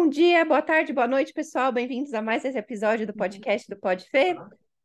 Bom 0.00 0.08
dia, 0.08 0.44
boa 0.44 0.62
tarde, 0.62 0.92
boa 0.92 1.08
noite, 1.08 1.32
pessoal. 1.32 1.72
Bem-vindos 1.72 2.14
a 2.14 2.22
mais 2.22 2.44
esse 2.44 2.56
episódio 2.56 3.04
do 3.04 3.12
podcast 3.12 3.68
do 3.68 3.76
Pode 3.76 4.08
Fê. 4.08 4.36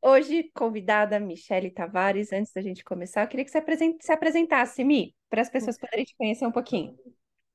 Hoje, 0.01 0.49
convidada 0.55 1.19
Michele 1.19 1.69
Tavares. 1.69 2.33
Antes 2.33 2.51
da 2.51 2.63
gente 2.63 2.83
começar, 2.83 3.21
eu 3.21 3.27
queria 3.27 3.45
que 3.45 3.51
você 3.51 3.63
se 4.01 4.11
apresentasse, 4.11 4.83
Mi, 4.83 5.15
para 5.29 5.43
as 5.43 5.51
pessoas 5.51 5.77
poderem 5.77 6.03
te 6.03 6.15
conhecer 6.17 6.47
um 6.47 6.51
pouquinho. 6.51 6.97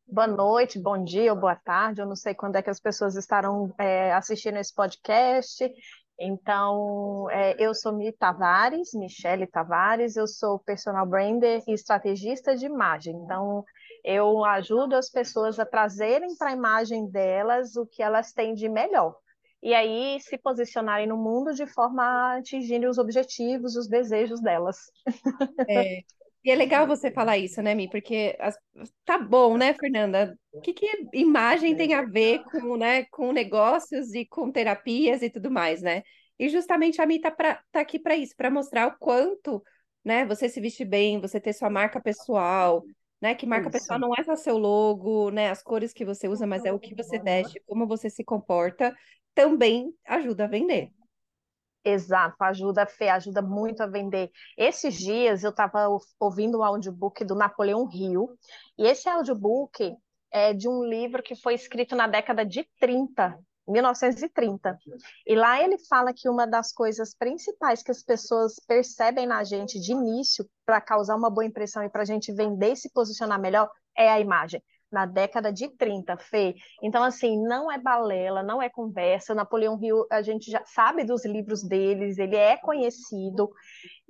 Boa 0.06 0.28
noite, 0.28 0.78
bom 0.78 1.02
dia 1.02 1.32
ou 1.32 1.38
boa 1.38 1.56
tarde. 1.56 2.00
Eu 2.00 2.06
não 2.06 2.14
sei 2.14 2.32
quando 2.32 2.54
é 2.54 2.62
que 2.62 2.70
as 2.70 2.78
pessoas 2.78 3.16
estarão 3.16 3.74
é, 3.76 4.12
assistindo 4.12 4.56
esse 4.56 4.72
podcast. 4.72 5.68
Então, 6.16 7.28
é, 7.30 7.56
eu 7.58 7.74
sou 7.74 7.92
Mi 7.92 8.12
Tavares, 8.12 8.94
Michele 8.94 9.48
Tavares, 9.48 10.14
eu 10.14 10.28
sou 10.28 10.60
personal 10.60 11.04
brander 11.04 11.64
e 11.66 11.72
estrategista 11.72 12.54
de 12.54 12.66
imagem. 12.66 13.16
Então, 13.16 13.64
eu 14.08 14.42
ajudo 14.42 14.96
as 14.96 15.10
pessoas 15.10 15.58
a 15.58 15.66
trazerem 15.66 16.34
para 16.34 16.48
a 16.48 16.54
imagem 16.54 17.10
delas 17.10 17.76
o 17.76 17.86
que 17.86 18.02
elas 18.02 18.32
têm 18.32 18.54
de 18.54 18.66
melhor. 18.66 19.14
E 19.62 19.74
aí 19.74 20.18
se 20.20 20.38
posicionarem 20.38 21.06
no 21.06 21.16
mundo 21.18 21.52
de 21.52 21.66
forma 21.66 22.02
a 22.02 22.38
atingir 22.38 22.88
os 22.88 22.96
objetivos, 22.96 23.76
os 23.76 23.86
desejos 23.86 24.40
delas. 24.40 24.78
É, 25.68 25.98
e 26.42 26.50
é 26.50 26.54
legal 26.54 26.86
você 26.86 27.10
falar 27.10 27.36
isso, 27.36 27.60
né, 27.60 27.74
Mi? 27.74 27.90
Porque 27.90 28.34
as... 28.40 28.56
tá 29.04 29.18
bom, 29.18 29.58
né, 29.58 29.74
Fernanda? 29.74 30.34
O 30.52 30.60
que, 30.62 30.72
que 30.72 30.86
imagem 31.12 31.76
tem 31.76 31.92
a 31.92 32.02
ver 32.02 32.42
com, 32.44 32.78
né, 32.78 33.04
com 33.10 33.30
negócios 33.30 34.14
e 34.14 34.24
com 34.24 34.50
terapias 34.50 35.20
e 35.20 35.28
tudo 35.28 35.50
mais, 35.50 35.82
né? 35.82 36.02
E 36.38 36.48
justamente 36.48 37.02
a 37.02 37.06
Mi 37.06 37.20
tá, 37.20 37.30
pra, 37.30 37.60
tá 37.70 37.80
aqui 37.80 37.98
para 37.98 38.16
isso, 38.16 38.34
para 38.34 38.50
mostrar 38.50 38.86
o 38.86 38.96
quanto, 38.98 39.62
né, 40.02 40.24
você 40.24 40.48
se 40.48 40.60
vestir 40.62 40.86
bem, 40.86 41.20
você 41.20 41.38
ter 41.38 41.52
sua 41.52 41.68
marca 41.68 42.00
pessoal, 42.00 42.82
né? 43.20 43.34
Que 43.34 43.46
marca 43.46 43.68
Isso. 43.68 43.78
pessoal 43.78 43.98
não 43.98 44.14
é 44.16 44.22
só 44.22 44.36
seu 44.36 44.56
logo, 44.56 45.30
né? 45.30 45.50
As 45.50 45.62
cores 45.62 45.92
que 45.92 46.04
você 46.04 46.28
usa, 46.28 46.46
mas 46.46 46.64
é 46.64 46.72
o 46.72 46.78
que 46.78 46.94
você 46.94 47.18
veste, 47.18 47.62
como 47.66 47.86
você 47.86 48.08
se 48.08 48.24
comporta, 48.24 48.94
também 49.34 49.92
ajuda 50.06 50.44
a 50.44 50.48
vender. 50.48 50.90
Exato, 51.84 52.36
ajuda, 52.40 52.86
Fê, 52.86 53.08
ajuda 53.08 53.40
muito 53.40 53.82
a 53.82 53.86
vender. 53.86 54.30
Esses 54.56 54.94
dias 54.94 55.42
eu 55.42 55.50
estava 55.50 55.88
ouvindo 56.18 56.58
o 56.58 56.62
audiobook 56.62 57.24
do 57.24 57.34
Napoleão 57.34 57.88
Hill, 57.90 58.28
e 58.76 58.86
esse 58.86 59.08
audiobook 59.08 59.94
é 60.30 60.52
de 60.52 60.68
um 60.68 60.84
livro 60.84 61.22
que 61.22 61.34
foi 61.34 61.54
escrito 61.54 61.96
na 61.96 62.06
década 62.06 62.44
de 62.44 62.68
30, 62.78 63.38
1930. 63.68 64.78
E 65.26 65.34
lá 65.34 65.62
ele 65.62 65.78
fala 65.78 66.12
que 66.12 66.28
uma 66.28 66.46
das 66.46 66.72
coisas 66.72 67.14
principais 67.14 67.82
que 67.82 67.90
as 67.90 68.02
pessoas 68.02 68.54
percebem 68.66 69.26
na 69.26 69.44
gente 69.44 69.78
de 69.78 69.92
início 69.92 70.48
para 70.64 70.80
causar 70.80 71.16
uma 71.16 71.30
boa 71.30 71.44
impressão 71.44 71.82
e 71.82 71.90
para 71.90 72.02
a 72.02 72.06
gente 72.06 72.32
vender 72.32 72.72
e 72.72 72.76
se 72.76 72.90
posicionar 72.92 73.40
melhor 73.40 73.70
é 73.96 74.08
a 74.10 74.20
imagem 74.20 74.62
na 74.90 75.06
década 75.06 75.52
de 75.52 75.68
30, 75.68 76.16
Fê. 76.16 76.54
Então, 76.82 77.02
assim, 77.02 77.40
não 77.46 77.70
é 77.70 77.78
balela, 77.78 78.42
não 78.42 78.60
é 78.60 78.68
conversa. 78.68 79.34
Napoleão 79.34 79.78
Hill, 79.80 80.06
a 80.10 80.22
gente 80.22 80.50
já 80.50 80.64
sabe 80.64 81.04
dos 81.04 81.24
livros 81.24 81.62
deles, 81.62 82.18
ele 82.18 82.36
é 82.36 82.56
conhecido, 82.56 83.50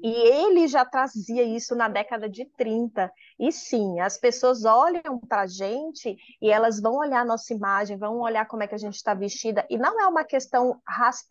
e 0.00 0.10
ele 0.10 0.68
já 0.68 0.84
trazia 0.84 1.42
isso 1.42 1.74
na 1.74 1.88
década 1.88 2.28
de 2.28 2.44
30. 2.56 3.10
E 3.38 3.50
sim, 3.50 3.98
as 4.00 4.16
pessoas 4.16 4.64
olham 4.64 5.18
para 5.28 5.42
a 5.42 5.46
gente 5.46 6.16
e 6.40 6.50
elas 6.50 6.80
vão 6.80 6.96
olhar 6.96 7.20
a 7.20 7.24
nossa 7.24 7.52
imagem, 7.52 7.96
vão 7.96 8.20
olhar 8.20 8.46
como 8.46 8.62
é 8.62 8.68
que 8.68 8.74
a 8.74 8.78
gente 8.78 8.94
está 8.94 9.14
vestida, 9.14 9.66
e 9.68 9.76
não 9.76 10.00
é 10.00 10.06
uma 10.06 10.24
questão, 10.24 10.80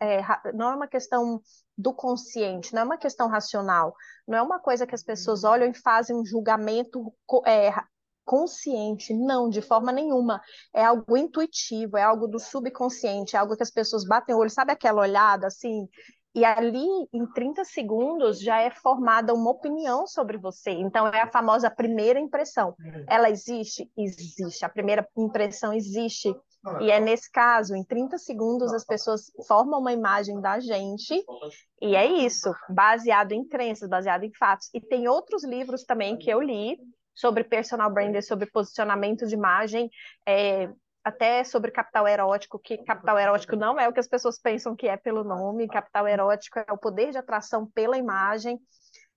é, 0.00 0.20
não 0.52 0.70
é 0.70 0.76
uma 0.76 0.86
questão 0.86 1.40
do 1.76 1.94
consciente, 1.94 2.74
não 2.74 2.82
é 2.82 2.84
uma 2.84 2.98
questão 2.98 3.28
racional, 3.28 3.94
não 4.26 4.36
é 4.36 4.42
uma 4.42 4.58
coisa 4.58 4.86
que 4.86 4.94
as 4.94 5.02
pessoas 5.02 5.44
olham 5.44 5.70
e 5.70 5.78
fazem 5.78 6.16
um 6.16 6.24
julgamento 6.24 7.12
é, 7.46 7.72
consciente, 8.28 9.14
não, 9.14 9.48
de 9.48 9.62
forma 9.62 9.90
nenhuma. 9.90 10.38
É 10.74 10.84
algo 10.84 11.16
intuitivo, 11.16 11.96
é 11.96 12.02
algo 12.02 12.28
do 12.28 12.38
subconsciente, 12.38 13.34
é 13.34 13.38
algo 13.38 13.56
que 13.56 13.62
as 13.62 13.70
pessoas 13.70 14.04
batem 14.04 14.34
o 14.34 14.38
olho, 14.38 14.50
sabe 14.50 14.70
aquela 14.70 15.00
olhada 15.00 15.46
assim? 15.46 15.88
E 16.34 16.44
ali, 16.44 16.86
em 17.10 17.26
30 17.32 17.64
segundos, 17.64 18.38
já 18.38 18.60
é 18.60 18.70
formada 18.70 19.32
uma 19.32 19.50
opinião 19.50 20.06
sobre 20.06 20.36
você. 20.36 20.70
Então, 20.70 21.08
é 21.08 21.22
a 21.22 21.32
famosa 21.32 21.70
primeira 21.70 22.20
impressão. 22.20 22.76
Ela 23.08 23.30
existe? 23.30 23.90
Existe. 23.96 24.62
A 24.62 24.68
primeira 24.68 25.08
impressão 25.16 25.72
existe. 25.72 26.30
E 26.80 26.90
é 26.90 27.00
nesse 27.00 27.30
caso, 27.32 27.74
em 27.74 27.82
30 27.82 28.18
segundos, 28.18 28.74
as 28.74 28.84
pessoas 28.84 29.32
formam 29.46 29.80
uma 29.80 29.92
imagem 29.92 30.38
da 30.40 30.60
gente, 30.60 31.24
e 31.80 31.96
é 31.96 32.04
isso, 32.04 32.52
baseado 32.68 33.32
em 33.32 33.42
crenças, 33.46 33.88
baseado 33.88 34.24
em 34.24 34.32
fatos. 34.34 34.68
E 34.74 34.80
tem 34.80 35.08
outros 35.08 35.44
livros 35.44 35.84
também 35.84 36.18
que 36.18 36.28
eu 36.28 36.40
li, 36.42 36.76
sobre 37.18 37.42
personal 37.42 37.90
branding, 37.90 38.22
sobre 38.22 38.46
posicionamento 38.46 39.26
de 39.26 39.34
imagem, 39.34 39.90
é, 40.24 40.70
até 41.02 41.42
sobre 41.42 41.72
capital 41.72 42.06
erótico, 42.06 42.60
que 42.60 42.78
capital 42.78 43.18
erótico 43.18 43.56
não 43.56 43.78
é 43.78 43.88
o 43.88 43.92
que 43.92 43.98
as 43.98 44.06
pessoas 44.06 44.38
pensam 44.38 44.76
que 44.76 44.86
é 44.86 44.96
pelo 44.96 45.24
nome, 45.24 45.66
capital 45.66 46.06
erótico 46.06 46.60
é 46.60 46.72
o 46.72 46.78
poder 46.78 47.10
de 47.10 47.18
atração 47.18 47.66
pela 47.66 47.98
imagem, 47.98 48.60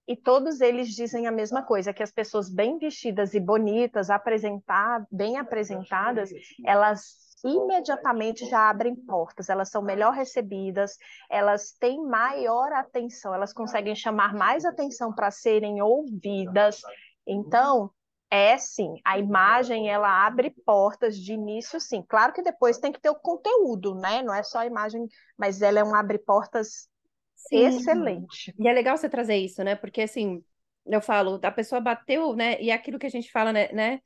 e 0.08 0.16
todos 0.16 0.62
eles 0.62 0.90
dizem 0.90 1.28
a 1.28 1.32
mesma 1.32 1.62
coisa, 1.62 1.94
que 1.94 2.02
as 2.02 2.12
pessoas 2.12 2.50
bem 2.50 2.80
vestidas 2.80 3.36
e 3.36 3.40
bonitas, 3.40 4.10
apresentar, 4.10 5.06
bem 5.12 5.38
apresentadas, 5.38 6.32
elas 6.66 7.30
imediatamente 7.44 8.48
já 8.50 8.68
abrem 8.70 8.96
portas, 8.96 9.48
elas 9.48 9.70
são 9.70 9.82
melhor 9.82 10.14
recebidas, 10.14 10.98
elas 11.30 11.72
têm 11.80 12.04
maior 12.04 12.74
atenção, 12.74 13.34
elas 13.34 13.54
conseguem 13.54 13.96
chamar 13.96 14.34
mais 14.34 14.66
atenção 14.66 15.14
para 15.14 15.30
serem 15.30 15.82
ouvidas, 15.82 16.82
então, 17.26 17.92
é 18.30 18.58
sim, 18.58 18.96
a 19.04 19.20
imagem 19.20 19.90
ela 19.90 20.26
abre 20.26 20.50
portas 20.66 21.18
de 21.18 21.34
início, 21.34 21.80
sim. 21.82 22.02
Claro 22.08 22.32
que 22.32 22.42
depois 22.42 22.78
tem 22.78 22.92
que 22.92 23.02
ter 23.02 23.10
o 23.10 23.16
conteúdo, 23.16 23.94
né? 23.96 24.24
Não 24.24 24.34
é 24.34 24.42
só 24.42 24.60
a 24.60 24.66
imagem, 24.66 25.06
mas 25.38 25.62
ela 25.62 25.80
é 25.80 25.84
um 25.84 25.94
abre 25.94 26.18
portas 26.18 26.88
sim. 27.36 27.66
excelente. 27.66 28.54
E 28.58 28.68
é 28.68 28.74
legal 28.74 28.96
você 28.96 29.10
trazer 29.10 29.36
isso, 29.36 29.62
né? 29.64 29.76
Porque 29.76 30.02
assim, 30.02 30.42
eu 30.86 31.02
falo, 31.02 31.40
a 31.44 31.52
pessoa 31.52 31.82
bateu, 31.82 32.34
né? 32.34 32.60
E 32.62 32.70
é 32.70 32.74
aquilo 32.74 32.98
que 32.98 33.06
a 33.06 33.10
gente 33.10 33.30
fala, 33.30 33.52
né? 33.52 33.70
né? 33.74 34.00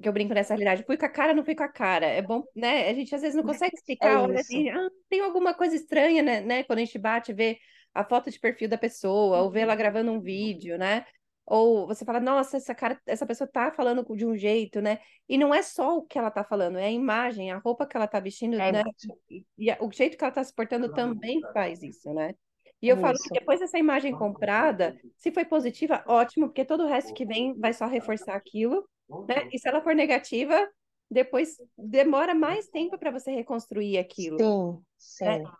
Que 0.00 0.08
eu 0.08 0.12
brinco 0.12 0.32
nessa 0.32 0.54
realidade, 0.54 0.84
fui 0.84 0.96
com 0.96 1.06
a 1.06 1.08
cara, 1.08 1.34
não 1.34 1.44
fui 1.44 1.56
com 1.56 1.64
a 1.64 1.68
cara. 1.68 2.06
É 2.06 2.22
bom, 2.22 2.44
né? 2.54 2.88
A 2.88 2.94
gente 2.94 3.12
às 3.12 3.20
vezes 3.20 3.34
não 3.34 3.42
consegue 3.42 3.74
explicar, 3.74 4.12
é 4.12 4.16
olha 4.16 4.38
assim, 4.38 4.68
ah, 4.70 4.88
tem 5.08 5.20
alguma 5.20 5.54
coisa 5.54 5.74
estranha, 5.74 6.22
né? 6.22 6.40
né? 6.40 6.62
Quando 6.62 6.78
a 6.78 6.84
gente 6.84 6.98
bate, 6.98 7.32
vê 7.32 7.58
a 7.92 8.04
foto 8.04 8.30
de 8.30 8.38
perfil 8.38 8.68
da 8.68 8.78
pessoa, 8.78 9.42
ou 9.42 9.50
vê 9.50 9.60
ela 9.60 9.74
gravando 9.74 10.12
um 10.12 10.20
vídeo, 10.20 10.78
né? 10.78 11.04
Ou 11.44 11.86
você 11.86 12.04
fala, 12.04 12.20
nossa, 12.20 12.56
essa 12.56 12.74
cara, 12.74 13.00
essa 13.06 13.26
pessoa 13.26 13.48
tá 13.48 13.72
falando 13.72 14.04
de 14.16 14.24
um 14.24 14.36
jeito, 14.36 14.80
né? 14.80 15.00
E 15.28 15.36
não 15.36 15.52
é 15.52 15.62
só 15.62 15.98
o 15.98 16.02
que 16.02 16.18
ela 16.18 16.30
tá 16.30 16.44
falando, 16.44 16.78
é 16.78 16.86
a 16.86 16.90
imagem, 16.90 17.50
a 17.50 17.58
roupa 17.58 17.86
que 17.86 17.96
ela 17.96 18.06
tá 18.06 18.20
vestindo, 18.20 18.60
é 18.60 18.72
né? 18.72 18.82
E, 19.28 19.44
o 19.80 19.90
jeito 19.90 20.16
que 20.16 20.24
ela 20.24 20.32
tá 20.32 20.42
se 20.42 20.54
portando 20.54 20.92
também 20.92 21.40
faz 21.52 21.82
isso, 21.82 22.12
né? 22.14 22.34
E 22.80 22.88
eu 22.88 22.96
isso. 22.96 23.02
falo 23.02 23.18
que 23.18 23.30
depois 23.30 23.60
dessa 23.60 23.78
imagem 23.78 24.12
comprada, 24.12 24.96
se 25.16 25.32
foi 25.32 25.44
positiva, 25.44 26.04
ótimo, 26.06 26.46
porque 26.46 26.64
todo 26.64 26.84
o 26.84 26.88
resto 26.88 27.12
que 27.12 27.24
vem 27.24 27.54
vai 27.58 27.72
só 27.72 27.86
reforçar 27.86 28.34
aquilo, 28.34 28.88
né? 29.28 29.48
E 29.52 29.58
se 29.58 29.68
ela 29.68 29.82
for 29.82 29.94
negativa, 29.94 30.68
depois 31.10 31.56
demora 31.76 32.34
mais 32.34 32.68
tempo 32.68 32.96
para 32.98 33.10
você 33.10 33.30
reconstruir 33.30 33.98
aquilo. 33.98 34.38
Sim, 34.38 35.24
né? 35.24 35.38
sim. 35.38 35.42
Né? 35.42 35.52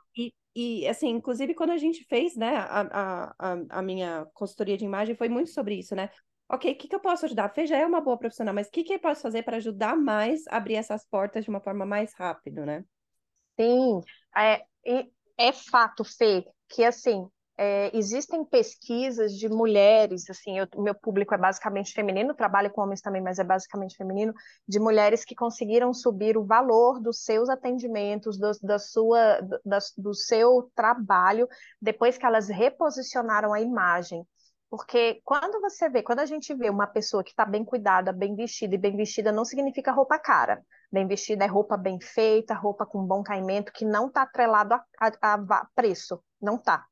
E, 0.54 0.86
assim, 0.86 1.08
inclusive, 1.08 1.54
quando 1.54 1.70
a 1.70 1.78
gente 1.78 2.04
fez, 2.04 2.36
né, 2.36 2.56
a, 2.56 3.32
a, 3.38 3.56
a 3.70 3.82
minha 3.82 4.26
consultoria 4.34 4.76
de 4.76 4.84
imagem, 4.84 5.14
foi 5.14 5.28
muito 5.28 5.50
sobre 5.50 5.76
isso, 5.76 5.94
né? 5.94 6.10
Ok, 6.48 6.70
o 6.70 6.76
que, 6.76 6.88
que 6.88 6.94
eu 6.94 7.00
posso 7.00 7.24
ajudar? 7.24 7.46
A 7.46 7.48
Fê 7.48 7.66
já 7.66 7.78
é 7.78 7.86
uma 7.86 8.00
boa 8.00 8.18
profissional, 8.18 8.54
mas 8.54 8.68
o 8.68 8.70
que, 8.70 8.84
que 8.84 8.92
eu 8.92 8.98
posso 8.98 9.22
fazer 9.22 9.42
para 9.42 9.56
ajudar 9.56 9.96
mais 9.96 10.46
a 10.48 10.58
abrir 10.58 10.74
essas 10.74 11.06
portas 11.06 11.44
de 11.44 11.50
uma 11.50 11.60
forma 11.60 11.86
mais 11.86 12.12
rápida, 12.12 12.66
né? 12.66 12.84
Sim, 13.58 14.00
é, 14.36 14.62
é 15.38 15.52
fato, 15.52 16.04
Fê, 16.04 16.44
que 16.68 16.84
assim, 16.84 17.26
é, 17.56 17.90
existem 17.96 18.44
pesquisas 18.44 19.32
de 19.32 19.48
mulheres, 19.48 20.28
assim, 20.30 20.56
o 20.74 20.82
meu 20.82 20.94
público 20.94 21.34
é 21.34 21.38
basicamente 21.38 21.92
feminino, 21.92 22.34
trabalho 22.34 22.70
com 22.70 22.80
homens 22.80 23.00
também, 23.00 23.20
mas 23.20 23.38
é 23.38 23.44
basicamente 23.44 23.96
feminino, 23.96 24.32
de 24.66 24.80
mulheres 24.80 25.24
que 25.24 25.34
conseguiram 25.34 25.92
subir 25.92 26.36
o 26.36 26.44
valor 26.44 27.00
dos 27.00 27.22
seus 27.24 27.48
atendimentos, 27.48 28.38
do, 28.38 28.50
da 28.62 28.78
sua, 28.78 29.40
da, 29.64 29.78
do 29.98 30.14
seu 30.14 30.70
trabalho, 30.74 31.46
depois 31.80 32.16
que 32.16 32.24
elas 32.24 32.48
reposicionaram 32.48 33.52
a 33.52 33.60
imagem. 33.60 34.26
Porque 34.70 35.20
quando 35.22 35.60
você 35.60 35.90
vê, 35.90 36.02
quando 36.02 36.20
a 36.20 36.26
gente 36.26 36.54
vê 36.54 36.70
uma 36.70 36.86
pessoa 36.86 37.22
que 37.22 37.30
está 37.30 37.44
bem 37.44 37.62
cuidada, 37.62 38.10
bem 38.10 38.34
vestida, 38.34 38.74
e 38.74 38.78
bem 38.78 38.96
vestida 38.96 39.30
não 39.30 39.44
significa 39.44 39.92
roupa 39.92 40.18
cara. 40.18 40.64
Bem 40.90 41.06
vestida 41.06 41.44
é 41.44 41.46
roupa 41.46 41.76
bem 41.76 42.00
feita, 42.00 42.54
roupa 42.54 42.86
com 42.86 43.06
bom 43.06 43.22
caimento, 43.22 43.72
que 43.72 43.84
não 43.84 44.06
está 44.06 44.22
atrelado 44.22 44.72
a, 44.72 44.82
a, 44.98 45.34
a 45.34 45.68
preço. 45.74 46.22
Não 46.40 46.56
está 46.56 46.86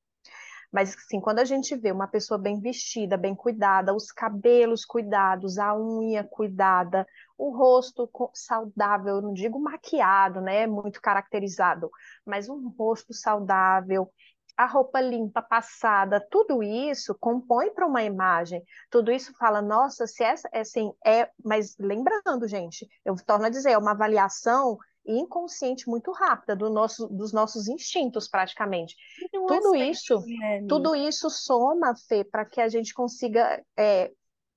mas, 0.73 0.97
assim, 0.97 1.21
quando 1.21 1.41
a 1.41 1.45
gente 1.45 1.77
vê 1.77 1.91
uma 1.91 2.07
pessoa 2.07 2.39
bem 2.39 2.61
vestida, 2.61 3.17
bem 3.17 3.35
cuidada, 3.35 3.95
os 3.95 4.13
cabelos 4.13 4.85
cuidados, 4.85 5.59
a 5.59 5.77
unha 5.77 6.23
cuidada, 6.25 7.07
o 7.37 7.51
rosto 7.51 8.09
saudável, 8.35 9.17
eu 9.17 9.23
não 9.23 9.33
digo 9.33 9.59
maquiado, 9.59 10.41
né? 10.41 10.67
Muito 10.67 11.01
caracterizado, 11.01 11.91
mas 12.25 12.49
um 12.49 12.69
rosto 12.69 13.13
saudável, 13.13 14.11
a 14.57 14.67
roupa 14.67 15.01
limpa, 15.01 15.41
passada, 15.41 16.21
tudo 16.31 16.63
isso 16.63 17.17
compõe 17.19 17.71
para 17.71 17.87
uma 17.87 18.03
imagem. 18.03 18.63
Tudo 18.91 19.11
isso 19.11 19.33
fala, 19.39 19.63
nossa, 19.63 20.07
se 20.07 20.23
essa, 20.23 20.49
é 20.53 20.61
assim, 20.61 20.93
é. 21.05 21.31
Mas 21.43 21.77
lembrando, 21.79 22.47
gente, 22.47 22.87
eu 23.05 23.17
torno 23.25 23.47
a 23.47 23.49
dizer, 23.49 23.71
é 23.73 23.79
uma 23.79 23.93
avaliação 23.93 24.79
inconsciente 25.07 25.89
muito 25.89 26.13
rápida 26.13 26.55
do 26.55 26.71
nosso, 26.71 27.07
dos 27.09 27.33
nossos 27.33 27.69
instintos 27.69 28.29
praticamente. 28.29 28.95
Tudo 29.33 29.75
é 29.75 29.91
isso, 29.91 30.21
né, 30.27 30.65
tudo 30.69 30.95
isso 30.95 31.31
soma, 31.31 31.95
Fê, 32.09 32.25
para 32.25 32.45
que 32.45 32.61
a 32.61 32.69
gente 32.69 32.93
consiga 32.95 33.63
é, 33.77 34.11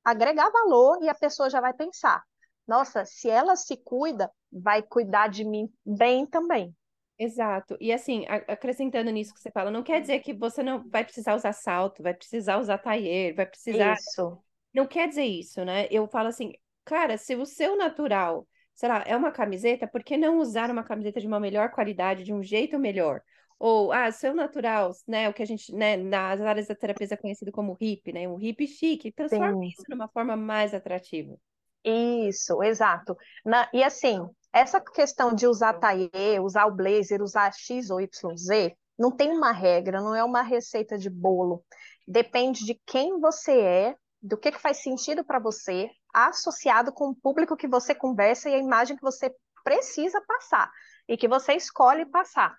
agregar 0.03 0.49
valor 0.49 1.01
e 1.01 1.09
a 1.09 1.15
pessoa 1.15 1.49
já 1.49 1.61
vai 1.61 1.73
pensar, 1.73 2.23
nossa, 2.67 3.05
se 3.05 3.29
ela 3.29 3.55
se 3.55 3.77
cuida, 3.77 4.31
vai 4.51 4.81
cuidar 4.81 5.27
de 5.27 5.43
mim 5.43 5.71
bem 5.85 6.25
também. 6.25 6.75
Exato. 7.17 7.77
E 7.79 7.91
assim, 7.93 8.25
acrescentando 8.27 9.11
nisso 9.11 9.33
que 9.33 9.39
você 9.39 9.51
fala, 9.51 9.69
não 9.69 9.83
quer 9.83 10.01
dizer 10.01 10.19
que 10.19 10.33
você 10.33 10.63
não 10.63 10.87
vai 10.89 11.03
precisar 11.03 11.35
usar 11.35 11.53
salto, 11.53 12.01
vai 12.01 12.13
precisar 12.13 12.57
usar 12.57 12.77
tailleur, 12.77 13.35
vai 13.35 13.45
precisar. 13.45 13.93
Isso. 13.93 14.37
Não 14.73 14.87
quer 14.87 15.07
dizer 15.07 15.25
isso, 15.25 15.63
né? 15.63 15.87
Eu 15.91 16.07
falo 16.07 16.29
assim, 16.29 16.53
cara, 16.83 17.17
se 17.17 17.35
o 17.35 17.45
seu 17.45 17.77
natural, 17.77 18.47
sei 18.75 18.89
lá, 18.89 19.03
é 19.05 19.15
uma 19.15 19.31
camiseta, 19.31 19.87
por 19.87 20.03
que 20.03 20.17
não 20.17 20.39
usar 20.39 20.69
uma 20.69 20.83
camiseta 20.83 21.19
de 21.19 21.27
uma 21.27 21.39
melhor 21.39 21.71
qualidade, 21.71 22.23
de 22.23 22.33
um 22.33 22.41
jeito 22.43 22.79
melhor? 22.79 23.21
Ou, 23.59 23.91
ah, 23.93 24.11
seu 24.11 24.35
natural, 24.35 24.91
né? 25.07 25.29
O 25.29 25.33
que 25.33 25.41
a 25.41 25.45
gente, 25.45 25.73
né, 25.73 25.95
nas 25.95 26.41
áreas 26.41 26.67
da 26.67 26.75
terapia 26.75 27.07
é 27.11 27.17
conhecido 27.17 27.51
como 27.51 27.77
hip, 27.79 28.11
né? 28.11 28.27
Um 28.27 28.39
hip 28.39 28.67
chique, 28.67 29.11
transforma 29.11 29.53
Sim. 29.53 29.67
isso 29.67 29.83
numa 29.89 30.07
forma 30.09 30.35
mais 30.35 30.73
atrativa. 30.73 31.37
Isso, 31.83 32.61
exato. 32.63 33.15
Na, 33.45 33.69
e 33.73 33.83
assim, 33.83 34.25
essa 34.51 34.79
questão 34.79 35.33
de 35.33 35.47
usar 35.47 35.73
tailleur, 35.73 36.43
usar 36.43 36.65
o 36.65 36.75
blazer, 36.75 37.21
usar 37.21 37.51
X 37.53 37.89
ou 37.89 37.99
YZ, 37.99 38.73
não 38.97 39.11
tem 39.11 39.31
uma 39.31 39.51
regra, 39.51 40.01
não 40.01 40.15
é 40.15 40.23
uma 40.23 40.41
receita 40.41 40.97
de 40.97 41.09
bolo. 41.09 41.63
Depende 42.07 42.65
de 42.65 42.79
quem 42.85 43.19
você 43.19 43.59
é, 43.59 43.95
do 44.23 44.37
que, 44.37 44.53
que 44.53 44.61
faz 44.61 44.81
sentido 44.81 45.23
para 45.25 45.37
você, 45.37 45.89
associado 46.13 46.93
com 46.93 47.09
o 47.09 47.15
público 47.15 47.57
que 47.57 47.67
você 47.67 47.93
conversa 47.93 48.49
e 48.49 48.55
a 48.55 48.59
imagem 48.59 48.95
que 48.95 49.03
você 49.03 49.29
precisa 49.65 50.21
passar 50.25 50.71
e 51.07 51.17
que 51.17 51.27
você 51.27 51.53
escolhe 51.53 52.05
passar. 52.05 52.55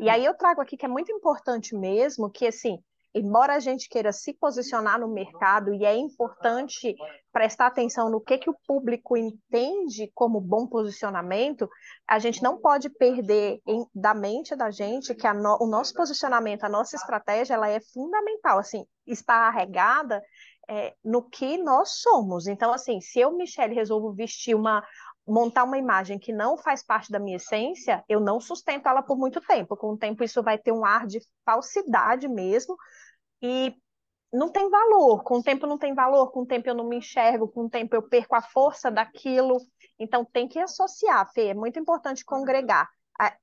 E 0.00 0.10
aí 0.10 0.24
eu 0.24 0.34
trago 0.34 0.60
aqui 0.60 0.76
que 0.76 0.84
é 0.84 0.88
muito 0.88 1.12
importante 1.12 1.76
mesmo 1.76 2.28
que 2.28 2.48
assim, 2.48 2.78
embora 3.14 3.54
a 3.54 3.60
gente 3.60 3.88
queira 3.88 4.12
se 4.12 4.34
posicionar 4.34 4.98
no 4.98 5.06
mercado 5.06 5.72
e 5.72 5.84
é 5.84 5.94
importante 5.94 6.96
prestar 7.32 7.68
atenção 7.68 8.10
no 8.10 8.20
que, 8.20 8.36
que 8.36 8.50
o 8.50 8.56
público 8.66 9.16
entende 9.16 10.10
como 10.12 10.40
bom 10.40 10.66
posicionamento, 10.66 11.68
a 12.06 12.18
gente 12.18 12.42
não 12.42 12.58
pode 12.58 12.90
perder 12.90 13.60
em, 13.66 13.86
da 13.94 14.12
mente 14.12 14.56
da 14.56 14.70
gente 14.70 15.14
que 15.14 15.32
no, 15.32 15.56
o 15.60 15.66
nosso 15.66 15.94
posicionamento, 15.94 16.64
a 16.64 16.68
nossa 16.68 16.96
estratégia, 16.96 17.54
ela 17.54 17.68
é 17.68 17.80
fundamental, 17.80 18.58
assim, 18.58 18.84
está 19.06 19.46
arregada 19.46 20.20
é, 20.68 20.94
no 21.04 21.22
que 21.22 21.58
nós 21.58 22.00
somos. 22.00 22.46
Então, 22.46 22.72
assim, 22.72 23.00
se 23.00 23.20
eu, 23.20 23.36
Michelle, 23.36 23.74
resolvo 23.74 24.12
vestir 24.12 24.54
uma, 24.54 24.84
montar 25.26 25.64
uma 25.64 25.78
imagem 25.78 26.18
que 26.18 26.32
não 26.32 26.56
faz 26.56 26.84
parte 26.84 27.10
da 27.10 27.18
minha 27.18 27.36
essência, 27.36 28.04
eu 28.08 28.20
não 28.20 28.40
sustento 28.40 28.88
ela 28.88 29.02
por 29.02 29.16
muito 29.16 29.40
tempo. 29.40 29.76
Com 29.76 29.92
o 29.92 29.98
tempo, 29.98 30.24
isso 30.24 30.42
vai 30.42 30.58
ter 30.58 30.72
um 30.72 30.84
ar 30.84 31.06
de 31.06 31.20
falsidade 31.44 32.28
mesmo, 32.28 32.76
e 33.42 33.74
não 34.32 34.50
tem 34.50 34.68
valor. 34.68 35.22
Com 35.22 35.38
o 35.38 35.42
tempo 35.42 35.66
não 35.66 35.78
tem 35.78 35.94
valor, 35.94 36.30
com 36.30 36.40
o 36.40 36.46
tempo 36.46 36.68
eu 36.68 36.74
não 36.74 36.88
me 36.88 36.96
enxergo, 36.96 37.48
com 37.48 37.66
o 37.66 37.70
tempo 37.70 37.94
eu 37.94 38.02
perco 38.02 38.34
a 38.34 38.42
força 38.42 38.90
daquilo. 38.90 39.58
Então 39.98 40.24
tem 40.24 40.48
que 40.48 40.58
associar, 40.58 41.30
Fê, 41.32 41.48
é 41.48 41.54
muito 41.54 41.78
importante 41.78 42.24
congregar 42.24 42.88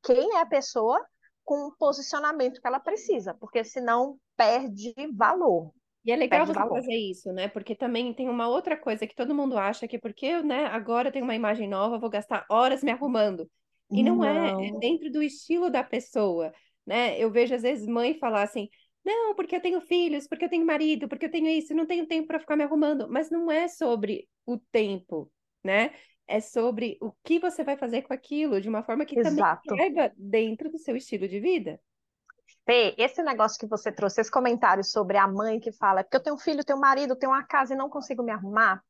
quem 0.03 0.35
é 0.35 0.41
a 0.41 0.45
pessoa 0.45 1.03
com 1.43 1.67
o 1.67 1.75
posicionamento 1.75 2.61
que 2.61 2.67
ela 2.67 2.79
precisa, 2.79 3.33
porque 3.33 3.63
senão 3.63 4.17
perde 4.37 4.93
valor. 5.15 5.73
E 6.05 6.11
é 6.11 6.15
legal 6.15 6.45
você 6.45 6.53
valor. 6.53 6.77
fazer 6.77 6.95
isso, 6.95 7.31
né? 7.31 7.47
Porque 7.47 7.75
também 7.75 8.13
tem 8.13 8.29
uma 8.29 8.47
outra 8.47 8.75
coisa 8.77 9.07
que 9.07 9.15
todo 9.15 9.33
mundo 9.33 9.57
acha 9.57 9.87
que 9.87 9.97
porque, 9.97 10.41
né, 10.41 10.65
agora 10.65 11.07
eu 11.07 11.11
tenho 11.11 11.23
uma 11.23 11.35
imagem 11.35 11.69
nova, 11.69 11.97
vou 11.97 12.09
gastar 12.09 12.45
horas 12.49 12.83
me 12.83 12.91
arrumando. 12.91 13.49
E 13.89 14.03
não, 14.03 14.17
não. 14.17 14.25
é, 14.25 14.67
é 14.67 14.79
dentro 14.79 15.11
do 15.11 15.21
estilo 15.21 15.69
da 15.69 15.83
pessoa, 15.83 16.51
né? 16.85 17.17
Eu 17.17 17.31
vejo 17.31 17.55
às 17.55 17.61
vezes 17.61 17.87
mãe 17.87 18.15
falar 18.15 18.43
assim: 18.43 18.67
não, 19.05 19.35
porque 19.35 19.55
eu 19.55 19.61
tenho 19.61 19.79
filhos, 19.81 20.27
porque 20.27 20.45
eu 20.45 20.49
tenho 20.49 20.65
marido, 20.65 21.07
porque 21.07 21.25
eu 21.25 21.31
tenho 21.31 21.47
isso, 21.47 21.73
não 21.73 21.85
tenho 21.85 22.07
tempo 22.07 22.27
para 22.27 22.39
ficar 22.39 22.55
me 22.55 22.63
arrumando. 22.63 23.07
Mas 23.09 23.29
não 23.29 23.51
é 23.51 23.67
sobre 23.67 24.27
o 24.45 24.57
tempo, 24.57 25.31
né? 25.63 25.91
É 26.27 26.39
sobre 26.39 26.97
o 27.01 27.11
que 27.23 27.39
você 27.39 27.63
vai 27.63 27.77
fazer 27.77 28.01
com 28.01 28.13
aquilo, 28.13 28.59
de 28.59 28.69
uma 28.69 28.83
forma 28.83 29.05
que 29.05 29.15
Exato. 29.15 29.61
também 29.63 29.77
pega 29.77 30.13
dentro 30.17 30.71
do 30.71 30.77
seu 30.79 30.95
estilo 30.95 31.27
de 31.27 31.39
vida. 31.39 31.79
Fê, 32.65 32.95
esse 32.97 33.21
negócio 33.21 33.59
que 33.59 33.67
você 33.67 33.91
trouxe, 33.91 34.21
esse 34.21 34.31
comentário 34.31 34.83
sobre 34.83 35.17
a 35.17 35.27
mãe 35.27 35.59
que 35.59 35.71
fala, 35.71 35.99
é 35.99 36.03
porque 36.03 36.15
eu 36.15 36.23
tenho 36.23 36.35
um 36.35 36.39
filho, 36.39 36.63
tenho 36.63 36.77
um 36.77 36.81
marido, 36.81 37.15
tenho 37.15 37.31
uma 37.31 37.43
casa 37.43 37.73
e 37.73 37.77
não 37.77 37.89
consigo 37.89 38.23
me 38.23 38.31
arrumar. 38.31 38.81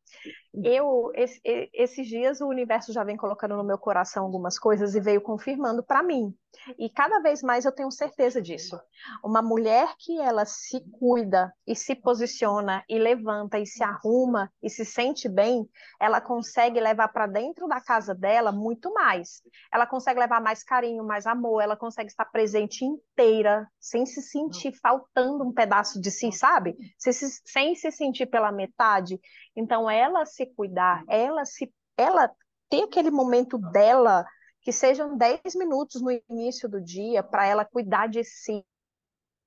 Eu, 0.63 1.11
esse, 1.15 1.41
esses 1.73 2.07
dias, 2.07 2.39
o 2.39 2.47
universo 2.47 2.93
já 2.93 3.03
vem 3.03 3.17
colocando 3.17 3.57
no 3.57 3.63
meu 3.63 3.77
coração 3.77 4.23
algumas 4.23 4.59
coisas 4.59 4.93
e 4.93 4.99
veio 4.99 5.21
confirmando 5.21 5.83
para 5.83 6.03
mim. 6.03 6.33
E 6.77 6.89
cada 6.89 7.19
vez 7.19 7.41
mais 7.41 7.65
eu 7.65 7.71
tenho 7.71 7.91
certeza 7.91 8.41
disso. 8.41 8.79
Uma 9.23 9.41
mulher 9.41 9.95
que 9.97 10.19
ela 10.19 10.45
se 10.45 10.79
cuida 10.99 11.51
e 11.65 11.75
se 11.75 11.95
posiciona 11.95 12.83
e 12.87 12.97
levanta 12.99 13.59
e 13.59 13.65
se 13.65 13.83
arruma 13.83 14.51
e 14.61 14.69
se 14.69 14.85
sente 14.85 15.27
bem, 15.27 15.67
ela 15.99 16.21
consegue 16.21 16.79
levar 16.79 17.07
para 17.07 17.25
dentro 17.27 17.67
da 17.67 17.81
casa 17.81 18.13
dela 18.13 18.51
muito 18.51 18.93
mais. 18.93 19.41
Ela 19.73 19.87
consegue 19.87 20.19
levar 20.19 20.41
mais 20.41 20.63
carinho, 20.63 21.03
mais 21.03 21.25
amor, 21.25 21.61
ela 21.61 21.75
consegue 21.75 22.09
estar 22.09 22.25
presente 22.25 22.85
inteira, 22.85 23.67
sem 23.79 24.05
se 24.05 24.21
sentir 24.21 24.73
faltando 24.73 25.43
um 25.43 25.51
pedaço 25.51 25.99
de 25.99 26.11
si, 26.11 26.31
sabe? 26.31 26.77
Sem 26.97 27.75
se 27.75 27.91
sentir 27.91 28.27
pela 28.27 28.51
metade. 28.51 29.19
Então, 29.55 29.89
ela 29.89 30.25
se 30.25 30.45
cuidar, 30.45 31.03
ela 31.07 31.45
se 31.45 31.71
ela 31.97 32.29
ter 32.69 32.83
aquele 32.83 33.11
momento 33.11 33.57
dela, 33.57 34.25
que 34.61 34.71
sejam 34.71 35.15
10 35.17 35.41
minutos 35.55 36.01
no 36.01 36.09
início 36.29 36.67
do 36.67 36.81
dia, 36.81 37.21
para 37.21 37.45
ela 37.45 37.65
cuidar 37.65 38.07
de 38.07 38.23
si, 38.23 38.65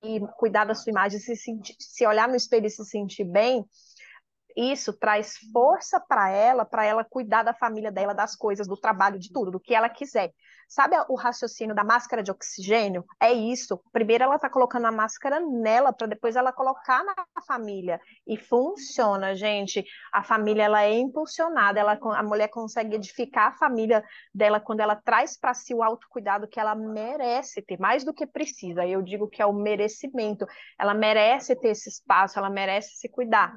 e 0.03 0.19
cuidar 0.37 0.65
da 0.65 0.75
sua 0.75 0.91
imagem, 0.91 1.19
se, 1.19 1.35
sentir, 1.35 1.75
se 1.79 2.05
olhar 2.05 2.27
no 2.27 2.35
espelho 2.35 2.67
e 2.67 2.69
se 2.69 2.85
sentir 2.85 3.25
bem, 3.25 3.65
isso 4.57 4.91
traz 4.91 5.37
força 5.53 5.99
para 5.99 6.29
ela, 6.29 6.65
para 6.65 6.83
ela 6.83 7.03
cuidar 7.03 7.43
da 7.43 7.53
família 7.53 7.91
dela, 7.91 8.13
das 8.13 8.35
coisas, 8.35 8.67
do 8.67 8.75
trabalho, 8.75 9.19
de 9.19 9.31
tudo, 9.31 9.51
do 9.51 9.59
que 9.59 9.75
ela 9.75 9.87
quiser. 9.87 10.33
Sabe 10.67 10.97
o 11.07 11.15
raciocínio 11.15 11.73
da 11.73 11.83
máscara 11.83 12.21
de 12.21 12.29
oxigênio? 12.29 13.05
É 13.21 13.31
isso. 13.31 13.81
Primeiro 13.93 14.25
ela 14.25 14.35
está 14.35 14.49
colocando 14.49 14.85
a 14.85 14.91
máscara 14.91 15.39
nela, 15.39 15.93
para 15.93 16.07
depois 16.07 16.35
ela 16.35 16.51
colocar 16.51 17.05
na 17.05 17.15
família. 17.47 18.01
E 18.27 18.35
funciona, 18.35 19.33
gente. 19.33 19.85
A 20.11 20.23
família 20.23 20.63
ela 20.63 20.83
é 20.83 20.93
impulsionada, 20.93 21.79
ela, 21.79 21.97
a 22.17 22.23
mulher 22.23 22.49
consegue 22.49 22.95
edificar 22.95 23.47
a 23.47 23.57
família 23.57 24.03
dela 24.33 24.59
quando 24.59 24.81
ela 24.81 24.95
traz 24.95 25.39
para 25.39 25.53
si 25.53 25.73
o 25.73 25.81
autocuidado 25.81 26.47
que 26.49 26.59
ela 26.59 26.75
merece 26.75 27.61
ter, 27.61 27.79
mais 27.79 28.03
do 28.03 28.13
que 28.13 28.27
precisa. 28.27 28.85
Eu 28.85 29.01
digo 29.01 29.29
que 29.29 29.41
é 29.41 29.45
o 29.45 29.53
merecimento. 29.53 30.45
Ela 30.77 30.93
merece 30.93 31.55
ter 31.55 31.69
esse 31.69 31.87
espaço, 31.87 32.37
ela 32.37 32.49
merece 32.49 32.97
se 32.97 33.07
cuidar. 33.07 33.55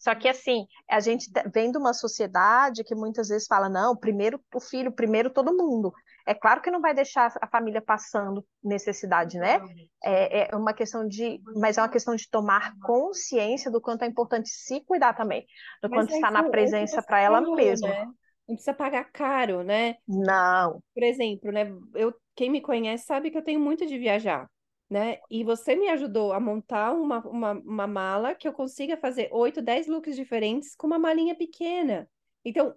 Só 0.00 0.14
que, 0.14 0.26
assim, 0.26 0.66
a 0.88 0.98
gente 0.98 1.30
tá, 1.30 1.44
vem 1.54 1.70
de 1.70 1.76
uma 1.76 1.92
sociedade 1.92 2.82
que 2.82 2.94
muitas 2.94 3.28
vezes 3.28 3.46
fala: 3.46 3.68
não, 3.68 3.94
primeiro 3.94 4.40
o 4.54 4.60
filho, 4.60 4.90
primeiro 4.90 5.28
todo 5.28 5.54
mundo. 5.54 5.92
É 6.26 6.32
claro 6.34 6.62
que 6.62 6.70
não 6.70 6.80
vai 6.80 6.94
deixar 6.94 7.32
a 7.40 7.46
família 7.46 7.82
passando 7.82 8.44
necessidade, 8.64 9.38
né? 9.38 9.60
É, 10.02 10.50
é 10.50 10.56
uma 10.56 10.72
questão 10.72 11.06
de. 11.06 11.38
Mas 11.56 11.76
é 11.76 11.82
uma 11.82 11.88
questão 11.88 12.16
de 12.16 12.28
tomar 12.30 12.72
consciência 12.80 13.70
do 13.70 13.80
quanto 13.80 14.02
é 14.02 14.06
importante 14.06 14.48
se 14.48 14.80
cuidar 14.80 15.12
também, 15.12 15.46
do 15.82 15.90
mas 15.90 16.00
quanto 16.00 16.14
está 16.14 16.30
na 16.30 16.48
presença 16.48 17.02
para 17.02 17.20
ela 17.20 17.40
mesma. 17.54 17.88
Né? 17.88 18.04
Não 18.48 18.54
precisa 18.54 18.74
pagar 18.74 19.04
caro, 19.12 19.62
né? 19.62 19.96
Não. 20.08 20.82
Por 20.94 21.02
exemplo, 21.02 21.52
né? 21.52 21.70
Eu, 21.94 22.14
quem 22.34 22.50
me 22.50 22.62
conhece 22.62 23.04
sabe 23.04 23.30
que 23.30 23.36
eu 23.36 23.44
tenho 23.44 23.60
muito 23.60 23.86
de 23.86 23.98
viajar 23.98 24.48
né? 24.90 25.20
E 25.30 25.44
você 25.44 25.76
me 25.76 25.88
ajudou 25.88 26.32
a 26.32 26.40
montar 26.40 26.92
uma, 26.92 27.20
uma, 27.20 27.52
uma 27.52 27.86
mala 27.86 28.34
que 28.34 28.48
eu 28.48 28.52
consiga 28.52 28.96
fazer 28.96 29.28
8, 29.30 29.62
10 29.62 29.86
looks 29.86 30.16
diferentes 30.16 30.74
com 30.74 30.88
uma 30.88 30.98
malinha 30.98 31.36
pequena. 31.36 32.10
Então, 32.44 32.74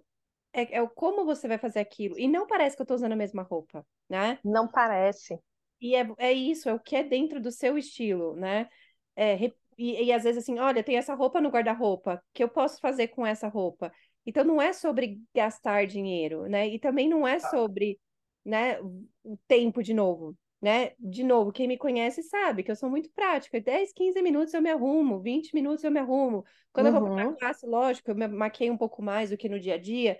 é, 0.52 0.78
é 0.78 0.86
como 0.94 1.24
você 1.24 1.48
vai 1.48 1.58
fazer 1.58 1.80
aquilo. 1.80 2.16
E 2.16 2.28
não 2.28 2.46
parece 2.46 2.76
que 2.76 2.82
eu 2.82 2.84
estou 2.84 2.94
usando 2.94 3.12
a 3.12 3.16
mesma 3.16 3.42
roupa, 3.42 3.84
né? 4.08 4.38
Não 4.44 4.68
parece. 4.68 5.36
E 5.80 5.96
é, 5.96 6.08
é 6.18 6.32
isso, 6.32 6.68
é 6.68 6.74
o 6.74 6.78
que 6.78 6.94
é 6.94 7.02
dentro 7.02 7.40
do 7.40 7.50
seu 7.50 7.76
estilo, 7.76 8.36
né? 8.36 8.68
É, 9.16 9.36
e, 9.76 10.04
e 10.04 10.12
às 10.12 10.22
vezes 10.22 10.44
assim, 10.44 10.60
olha, 10.60 10.84
tem 10.84 10.96
essa 10.96 11.14
roupa 11.14 11.40
no 11.40 11.50
guarda-roupa, 11.50 12.22
que 12.32 12.44
eu 12.44 12.48
posso 12.48 12.80
fazer 12.80 13.08
com 13.08 13.26
essa 13.26 13.48
roupa? 13.48 13.92
Então 14.24 14.44
não 14.44 14.62
é 14.62 14.72
sobre 14.72 15.20
gastar 15.34 15.84
dinheiro, 15.86 16.48
né? 16.48 16.68
E 16.68 16.78
também 16.78 17.08
não 17.08 17.26
é 17.26 17.38
tá. 17.38 17.50
sobre, 17.50 17.98
né, 18.44 18.80
o 19.24 19.36
tempo 19.48 19.82
de 19.82 19.92
novo 19.92 20.36
né? 20.64 20.92
De 20.98 21.22
novo, 21.22 21.52
quem 21.52 21.68
me 21.68 21.76
conhece 21.76 22.22
sabe 22.22 22.62
que 22.62 22.70
eu 22.70 22.74
sou 22.74 22.88
muito 22.88 23.10
prática. 23.10 23.60
10, 23.60 23.92
15 23.92 24.22
minutos 24.22 24.54
eu 24.54 24.62
me 24.62 24.70
arrumo, 24.70 25.20
20 25.20 25.52
minutos 25.52 25.84
eu 25.84 25.90
me 25.90 26.00
arrumo. 26.00 26.42
Quando 26.72 26.86
uhum. 26.86 26.94
eu 26.94 27.00
vou 27.00 27.14
para 27.14 27.28
a 27.28 27.32
classe, 27.34 27.66
lógico, 27.66 28.10
eu 28.10 28.14
me 28.14 28.26
maquei 28.26 28.70
um 28.70 28.76
pouco 28.78 29.02
mais 29.02 29.28
do 29.28 29.36
que 29.36 29.46
no 29.46 29.60
dia 29.60 29.74
a 29.74 29.78
dia, 29.78 30.18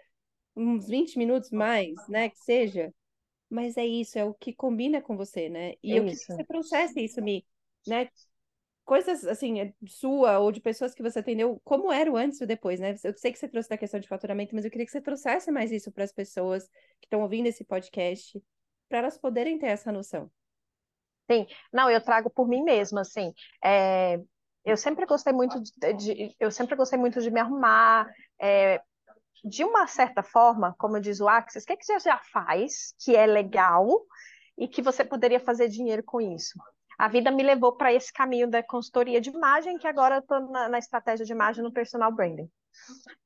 uns 0.55 0.87
20 0.87 1.17
minutos 1.17 1.51
mais, 1.51 1.95
né? 2.11 2.29
Que 2.29 2.39
seja. 2.41 2.93
Mas 3.49 3.79
é 3.79 3.87
isso, 3.87 4.19
é 4.19 4.25
o 4.27 4.35
que 4.35 4.53
combina 4.53 5.01
com 5.01 5.17
você, 5.17 5.49
né? 5.49 5.73
E 5.83 5.95
é 5.95 5.99
eu 5.99 6.05
que 6.05 6.15
você 6.15 6.45
processe 6.45 7.03
isso, 7.03 7.23
me, 7.23 7.43
né? 7.87 8.11
coisas 8.85 9.27
assim, 9.27 9.61
é, 9.61 9.73
sua 9.87 10.39
ou 10.41 10.53
de 10.53 10.61
pessoas 10.61 10.95
que 10.95 11.03
você 11.03 11.21
atendeu, 11.21 11.59
como 11.65 11.91
era 11.91 12.13
o 12.13 12.19
antes 12.19 12.39
e 12.39 12.45
o 12.45 12.47
depois, 12.47 12.79
né? 12.81 12.95
Eu 13.03 13.17
sei 13.17 13.33
que 13.33 13.39
você 13.39 13.49
trouxe 13.49 13.71
da 13.71 13.79
questão 13.79 13.99
de 13.99 14.07
faturamento, 14.07 14.55
mas 14.55 14.67
eu 14.67 14.71
queria 14.71 14.85
que 14.85 14.93
você 14.93 15.01
trouxesse 15.01 15.51
mais 15.51 15.73
isso 15.73 15.91
para 15.91 16.05
as 16.05 16.13
pessoas 16.13 16.69
que 17.01 17.07
estão 17.07 17.23
ouvindo 17.23 17.47
esse 17.47 17.65
podcast, 17.65 18.43
para 18.95 19.01
elas 19.01 19.19
poderem 19.19 19.59
ter 19.59 19.67
essa 19.67 19.91
noção. 19.91 20.31
Sim, 21.29 21.49
não, 21.73 21.91
eu 21.91 22.01
trago 22.01 22.31
por 22.31 22.47
mim 22.47 22.63
mesma, 22.63 23.01
assim. 23.01 23.33
É, 23.63 24.21
eu 24.65 24.77
sempre 24.77 25.05
gostei 25.05 25.33
muito 25.33 25.61
de, 25.61 25.93
de, 25.95 26.37
eu 26.39 26.49
sempre 26.53 26.77
gostei 26.77 26.97
muito 26.97 27.21
de 27.21 27.29
me 27.29 27.41
arrumar. 27.41 28.09
É, 28.41 28.81
de 29.45 29.65
uma 29.65 29.89
certa 29.89 30.23
forma, 30.23 30.77
como 30.79 31.01
diz 31.01 31.21
o 31.21 31.29
Axis, 31.29 31.65
o 31.65 31.67
que, 31.67 31.77
que 31.77 31.85
você 31.85 31.99
já 31.99 32.21
faz 32.33 32.95
que 33.01 33.17
é 33.17 33.27
legal 33.27 33.89
e 34.57 34.69
que 34.69 34.81
você 34.81 35.05
poderia 35.05 35.41
fazer 35.41 35.69
dinheiro 35.69 36.05
com 36.05 36.21
isso? 36.21 36.57
A 36.97 37.09
vida 37.09 37.33
me 37.33 37.43
levou 37.43 37.77
para 37.77 37.93
esse 37.93 38.13
caminho 38.13 38.49
da 38.49 38.63
consultoria 38.63 39.21
de 39.21 39.31
imagem, 39.31 39.77
que 39.77 39.89
agora 39.89 40.17
eu 40.17 40.21
estou 40.21 40.39
na, 40.53 40.69
na 40.69 40.79
estratégia 40.79 41.27
de 41.27 41.33
imagem 41.33 41.65
no 41.65 41.73
personal 41.73 42.13
branding. 42.13 42.49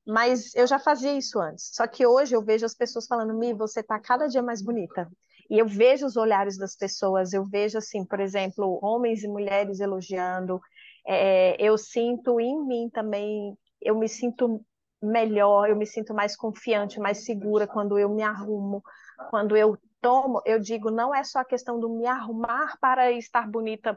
Mas 0.07 0.55
eu 0.55 0.67
já 0.67 0.79
fazia 0.79 1.13
isso 1.13 1.39
antes. 1.39 1.71
Só 1.75 1.87
que 1.87 2.07
hoje 2.07 2.35
eu 2.35 2.43
vejo 2.43 2.65
as 2.65 2.75
pessoas 2.75 3.07
falando, 3.07 3.35
Mi, 3.35 3.53
você 3.53 3.81
está 3.81 3.99
cada 4.01 4.27
dia 4.27 4.43
mais 4.43 4.63
bonita. 4.63 5.07
E 5.51 5.59
eu 5.59 5.67
vejo 5.67 6.07
os 6.07 6.17
olhares 6.17 6.59
das 6.59 6.77
pessoas, 6.77 7.33
eu 7.33 7.45
vejo, 7.45 7.79
assim, 7.79 8.05
por 8.05 8.21
exemplo, 8.21 8.79
homens 8.83 9.23
e 9.23 9.29
mulheres 9.29 9.81
elogiando. 9.81 10.61
É, 11.07 11.57
eu 11.59 11.79
sinto 11.79 12.39
em 12.39 12.67
mim 12.67 12.91
também, 12.93 13.57
eu 13.81 13.99
me 13.99 14.09
sinto 14.09 14.65
melhor, 15.03 15.71
eu 15.71 15.77
me 15.77 15.87
sinto 15.87 16.13
mais 16.13 16.37
confiante, 16.37 17.01
mais 17.01 17.25
segura 17.25 17.67
quando 17.67 17.99
eu 17.99 18.09
me 18.09 18.23
arrumo, 18.23 18.83
quando 19.31 19.57
eu 19.57 19.79
tomo, 20.01 20.43
eu 20.45 20.59
digo, 20.59 20.91
não 20.91 21.15
é 21.15 21.25
só 21.25 21.41
a 21.41 21.45
questão 21.45 21.79
do 21.81 21.89
me 21.89 22.07
arrumar 22.07 22.77
para 22.81 23.11
estar 23.13 23.49
bonita, 23.49 23.97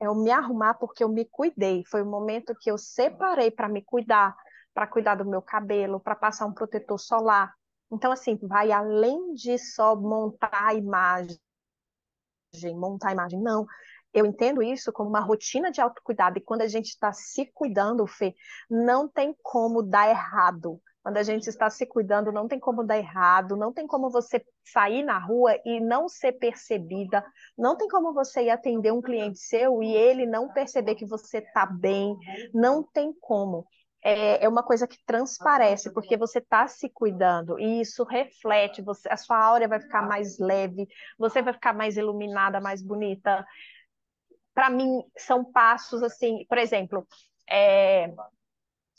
é 0.00 0.08
o 0.08 0.14
me 0.14 0.30
arrumar 0.30 0.74
porque 0.74 1.02
eu 1.02 1.08
me 1.08 1.24
cuidei. 1.24 1.84
Foi 1.90 2.02
o 2.02 2.06
momento 2.06 2.54
que 2.60 2.70
eu 2.70 2.78
separei 2.78 3.50
para 3.50 3.68
me 3.68 3.82
cuidar, 3.82 4.34
para 4.74 4.86
cuidar 4.86 5.14
do 5.16 5.24
meu 5.24 5.42
cabelo, 5.42 6.00
para 6.00 6.14
passar 6.14 6.46
um 6.46 6.52
protetor 6.52 6.98
solar, 6.98 7.52
então, 7.90 8.10
assim, 8.10 8.36
vai 8.42 8.72
além 8.72 9.34
de 9.34 9.58
só 9.58 9.94
montar 9.94 10.50
a 10.52 10.74
imagem, 10.74 11.38
montar 12.74 13.10
a 13.10 13.12
imagem, 13.12 13.40
não. 13.40 13.66
Eu 14.12 14.24
entendo 14.26 14.62
isso 14.62 14.92
como 14.92 15.08
uma 15.08 15.20
rotina 15.20 15.70
de 15.70 15.80
autocuidado, 15.80 16.38
e 16.38 16.40
quando 16.40 16.62
a 16.62 16.68
gente 16.68 16.86
está 16.88 17.12
se 17.12 17.46
cuidando, 17.52 18.06
Fê, 18.06 18.34
não 18.68 19.08
tem 19.08 19.36
como 19.42 19.82
dar 19.82 20.08
errado. 20.08 20.80
Quando 21.02 21.18
a 21.18 21.22
gente 21.22 21.46
está 21.46 21.70
se 21.70 21.86
cuidando, 21.86 22.32
não 22.32 22.48
tem 22.48 22.58
como 22.58 22.82
dar 22.82 22.98
errado, 22.98 23.56
não 23.56 23.72
tem 23.72 23.86
como 23.86 24.10
você 24.10 24.44
sair 24.64 25.04
na 25.04 25.18
rua 25.18 25.56
e 25.64 25.78
não 25.78 26.08
ser 26.08 26.32
percebida, 26.32 27.24
não 27.56 27.76
tem 27.76 27.86
como 27.86 28.12
você 28.12 28.42
ir 28.42 28.50
atender 28.50 28.92
um 28.92 29.00
cliente 29.00 29.38
seu 29.38 29.80
e 29.84 29.94
ele 29.94 30.26
não 30.26 30.52
perceber 30.52 30.96
que 30.96 31.06
você 31.06 31.38
está 31.38 31.64
bem, 31.64 32.16
não 32.52 32.82
tem 32.82 33.14
como 33.20 33.64
é, 34.06 34.44
é 34.44 34.48
uma 34.48 34.62
coisa 34.62 34.86
que 34.86 34.96
transparece, 35.04 35.92
porque 35.92 36.16
você 36.16 36.38
está 36.38 36.68
se 36.68 36.88
cuidando 36.88 37.58
e 37.58 37.80
isso 37.80 38.04
reflete, 38.04 38.80
você, 38.80 39.08
a 39.08 39.16
sua 39.16 39.36
aura 39.36 39.66
vai 39.66 39.80
ficar 39.80 40.00
mais 40.02 40.38
leve, 40.38 40.86
você 41.18 41.42
vai 41.42 41.52
ficar 41.52 41.74
mais 41.74 41.96
iluminada, 41.96 42.60
mais 42.60 42.80
bonita. 42.80 43.44
Para 44.54 44.70
mim, 44.70 45.02
são 45.18 45.44
passos 45.44 46.04
assim, 46.04 46.46
por 46.48 46.56
exemplo, 46.56 47.04
é, 47.50 48.06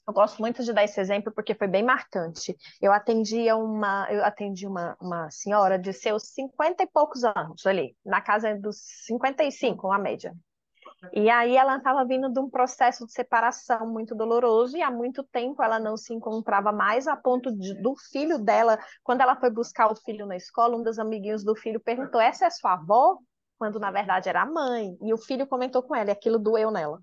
eu 0.05 0.13
gosto 0.13 0.41
muito 0.41 0.61
de 0.61 0.73
dar 0.73 0.83
esse 0.83 0.99
exemplo 0.99 1.31
porque 1.33 1.55
foi 1.55 1.67
bem 1.69 1.83
marcante. 1.83 2.53
Eu 2.81 2.91
atendia 2.91 3.55
uma, 3.55 4.07
eu 4.11 4.25
atendi 4.25 4.67
uma, 4.67 4.97
uma 4.99 5.31
senhora 5.31 5.79
de 5.79 5.93
seus 5.93 6.33
cinquenta 6.33 6.83
e 6.83 6.87
poucos 6.87 7.23
anos 7.23 7.65
ali, 7.65 7.95
na 8.05 8.19
casa 8.19 8.53
dos 8.55 8.77
55, 9.05 9.89
a 9.89 9.97
média. 9.97 10.35
E 11.13 11.29
aí 11.29 11.55
ela 11.55 11.77
estava 11.77 12.03
vindo 12.05 12.31
de 12.31 12.39
um 12.39 12.49
processo 12.49 13.05
de 13.05 13.11
separação 13.11 13.87
muito 13.87 14.15
doloroso 14.15 14.75
e 14.75 14.81
há 14.81 14.89
muito 14.89 15.23
tempo 15.23 15.61
ela 15.61 15.79
não 15.79 15.95
se 15.95 16.13
encontrava 16.13 16.71
mais, 16.71 17.07
a 17.07 17.15
ponto 17.15 17.55
de, 17.55 17.73
do 17.75 17.95
filho 18.11 18.39
dela, 18.39 18.79
quando 19.03 19.21
ela 19.21 19.35
foi 19.35 19.49
buscar 19.49 19.91
o 19.91 19.95
filho 19.95 20.25
na 20.25 20.35
escola, 20.35 20.75
um 20.75 20.83
dos 20.83 20.97
amiguinhos 20.97 21.43
do 21.43 21.55
filho 21.55 21.79
perguntou: 21.79 22.19
"Essa 22.19 22.45
é 22.45 22.49
sua 22.49 22.73
avó?" 22.73 23.19
Quando 23.57 23.79
na 23.79 23.91
verdade 23.91 24.29
era 24.29 24.41
a 24.43 24.45
mãe. 24.45 24.97
E 25.01 25.13
o 25.13 25.17
filho 25.17 25.47
comentou 25.47 25.81
com 25.83 25.95
ela, 25.95 26.09
e 26.09 26.13
aquilo 26.13 26.37
doeu 26.39 26.71
nela. 26.71 26.99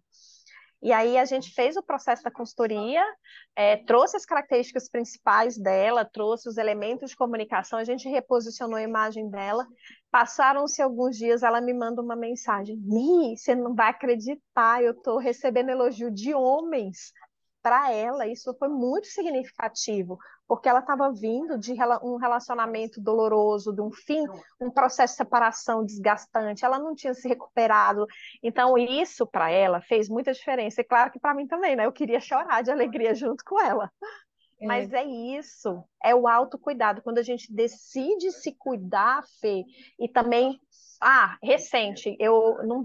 E 0.82 0.92
aí 0.92 1.16
a 1.16 1.24
gente 1.24 1.52
fez 1.54 1.76
o 1.76 1.82
processo 1.82 2.22
da 2.22 2.30
consultoria, 2.30 3.02
é, 3.56 3.76
trouxe 3.76 4.16
as 4.16 4.26
características 4.26 4.88
principais 4.88 5.56
dela, 5.56 6.04
trouxe 6.04 6.48
os 6.48 6.58
elementos 6.58 7.10
de 7.10 7.16
comunicação, 7.16 7.78
a 7.78 7.84
gente 7.84 8.08
reposicionou 8.08 8.76
a 8.76 8.82
imagem 8.82 9.30
dela. 9.30 9.66
Passaram-se 10.10 10.82
alguns 10.82 11.16
dias, 11.16 11.42
ela 11.42 11.60
me 11.60 11.72
manda 11.72 12.02
uma 12.02 12.16
mensagem: 12.16 12.76
Mi, 12.76 13.36
você 13.36 13.54
não 13.54 13.74
vai 13.74 13.90
acreditar, 13.90 14.82
eu 14.82 14.92
estou 14.92 15.18
recebendo 15.18 15.70
elogio 15.70 16.10
de 16.10 16.34
homens 16.34 17.12
para 17.64 17.90
ela. 17.90 18.26
Isso 18.26 18.54
foi 18.58 18.68
muito 18.68 19.06
significativo, 19.06 20.18
porque 20.46 20.68
ela 20.68 20.80
estava 20.80 21.10
vindo 21.10 21.58
de 21.58 21.72
um 22.02 22.16
relacionamento 22.16 23.00
doloroso, 23.00 23.72
de 23.72 23.80
um 23.80 23.90
fim, 23.90 24.22
um 24.60 24.70
processo 24.70 25.14
de 25.14 25.16
separação 25.16 25.82
desgastante, 25.82 26.62
ela 26.62 26.78
não 26.78 26.94
tinha 26.94 27.14
se 27.14 27.26
recuperado. 27.26 28.06
Então, 28.42 28.76
isso 28.76 29.26
para 29.26 29.50
ela 29.50 29.80
fez 29.80 30.10
muita 30.10 30.34
diferença. 30.34 30.82
E 30.82 30.84
claro 30.84 31.10
que 31.10 31.18
para 31.18 31.32
mim 31.32 31.46
também, 31.46 31.74
né? 31.74 31.86
Eu 31.86 31.92
queria 31.92 32.20
chorar 32.20 32.62
de 32.62 32.70
alegria 32.70 33.14
junto 33.14 33.42
com 33.42 33.58
ela. 33.58 33.90
É. 34.60 34.66
Mas 34.66 34.92
é 34.92 35.04
isso, 35.04 35.84
é 36.02 36.14
o 36.14 36.28
autocuidado. 36.28 37.02
Quando 37.02 37.18
a 37.18 37.22
gente 37.22 37.52
decide 37.52 38.30
se 38.32 38.52
cuidar, 38.52 39.24
Fê, 39.40 39.64
e 39.98 40.08
também 40.08 40.60
ah, 41.00 41.36
recente, 41.42 42.16
eu 42.18 42.58
num, 42.64 42.82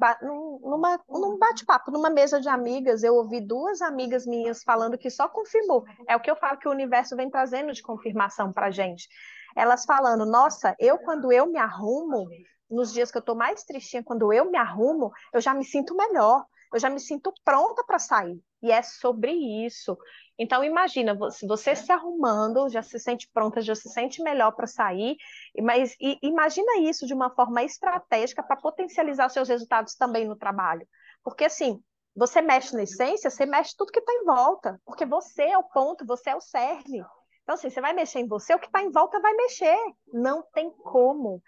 numa, 0.61 0.99
num 1.07 1.38
bate-papo, 1.38 1.91
numa 1.91 2.09
mesa 2.09 2.41
de 2.41 2.49
amigas, 2.49 3.03
eu 3.03 3.15
ouvi 3.15 3.39
duas 3.39 3.81
amigas 3.81 4.25
minhas 4.25 4.63
falando 4.63 4.97
que 4.97 5.09
só 5.09 5.29
confirmou. 5.29 5.85
É 6.07 6.15
o 6.15 6.19
que 6.19 6.29
eu 6.29 6.35
falo 6.35 6.57
que 6.57 6.67
o 6.67 6.71
universo 6.71 7.15
vem 7.15 7.29
trazendo 7.29 7.71
de 7.71 7.81
confirmação 7.81 8.51
para 8.51 8.71
gente. 8.71 9.07
Elas 9.55 9.85
falando, 9.85 10.25
nossa, 10.25 10.75
eu 10.79 10.97
quando 10.97 11.31
eu 11.31 11.45
me 11.45 11.57
arrumo, 11.57 12.27
nos 12.69 12.93
dias 12.93 13.11
que 13.11 13.17
eu 13.17 13.21
estou 13.21 13.35
mais 13.35 13.63
tristinha, 13.63 14.03
quando 14.03 14.31
eu 14.31 14.49
me 14.49 14.57
arrumo, 14.57 15.11
eu 15.33 15.41
já 15.41 15.53
me 15.53 15.63
sinto 15.63 15.95
melhor, 15.95 16.45
eu 16.73 16.79
já 16.79 16.89
me 16.89 16.99
sinto 16.99 17.33
pronta 17.43 17.83
para 17.83 17.99
sair. 17.99 18.39
E 18.61 18.71
é 18.71 18.81
sobre 18.81 19.31
isso. 19.31 19.97
Então, 20.41 20.63
imagina, 20.63 21.13
você 21.15 21.75
se 21.75 21.91
arrumando, 21.91 22.69
já 22.69 22.81
se 22.81 22.98
sente 22.98 23.29
pronta, 23.34 23.62
já 23.62 23.75
se 23.75 23.89
sente 23.89 24.24
melhor 24.24 24.53
para 24.53 24.65
sair, 24.65 25.17
mas 25.62 25.98
imagina 26.24 26.77
isso 26.79 27.05
de 27.05 27.13
uma 27.13 27.29
forma 27.29 27.62
estratégica 27.62 28.41
para 28.41 28.55
potencializar 28.55 29.27
seus 29.27 29.50
resultados 29.50 29.96
também 29.96 30.25
no 30.25 30.38
trabalho. 30.38 30.88
Porque, 31.22 31.43
assim, 31.43 31.84
você 32.15 32.41
mexe 32.41 32.74
na 32.74 32.84
essência, 32.84 33.29
você 33.29 33.46
mexe 33.46 33.75
tudo 33.77 33.91
que 33.91 34.00
está 34.00 34.13
em 34.13 34.24
volta, 34.24 34.79
porque 34.86 35.05
você 35.05 35.43
é 35.43 35.58
o 35.58 35.63
ponto, 35.63 36.05
você 36.05 36.29
é 36.29 36.36
o 36.38 36.41
cerne. 36.41 37.03
Então, 37.43 37.55
assim, 37.55 37.69
você 37.69 37.81
vai 37.81 37.91
mexer 37.91 38.19
em 38.19 38.27
você, 38.27 38.53
o 38.53 38.60
que 38.60 38.67
está 38.67 38.81
em 38.81 38.91
volta 38.91 39.19
vai 39.19 39.34
mexer. 39.34 39.77
Não 40.13 40.41
tem 40.53 40.72
como 40.72 41.43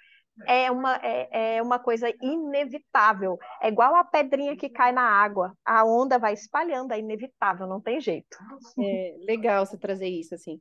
é 0.47 0.71
uma, 0.71 0.95
é, 0.97 1.57
é 1.57 1.61
uma 1.61 1.79
coisa 1.79 2.11
inevitável. 2.21 3.37
É 3.61 3.67
igual 3.67 3.95
a 3.95 4.03
pedrinha 4.03 4.55
que 4.55 4.69
cai 4.69 4.91
na 4.91 5.03
água. 5.03 5.55
A 5.65 5.85
onda 5.85 6.17
vai 6.17 6.33
espalhando, 6.33 6.93
é 6.93 6.99
inevitável, 6.99 7.67
não 7.67 7.81
tem 7.81 7.99
jeito. 7.99 8.37
É 8.79 9.15
legal 9.27 9.65
você 9.65 9.77
trazer 9.77 10.07
isso, 10.07 10.35
assim. 10.35 10.59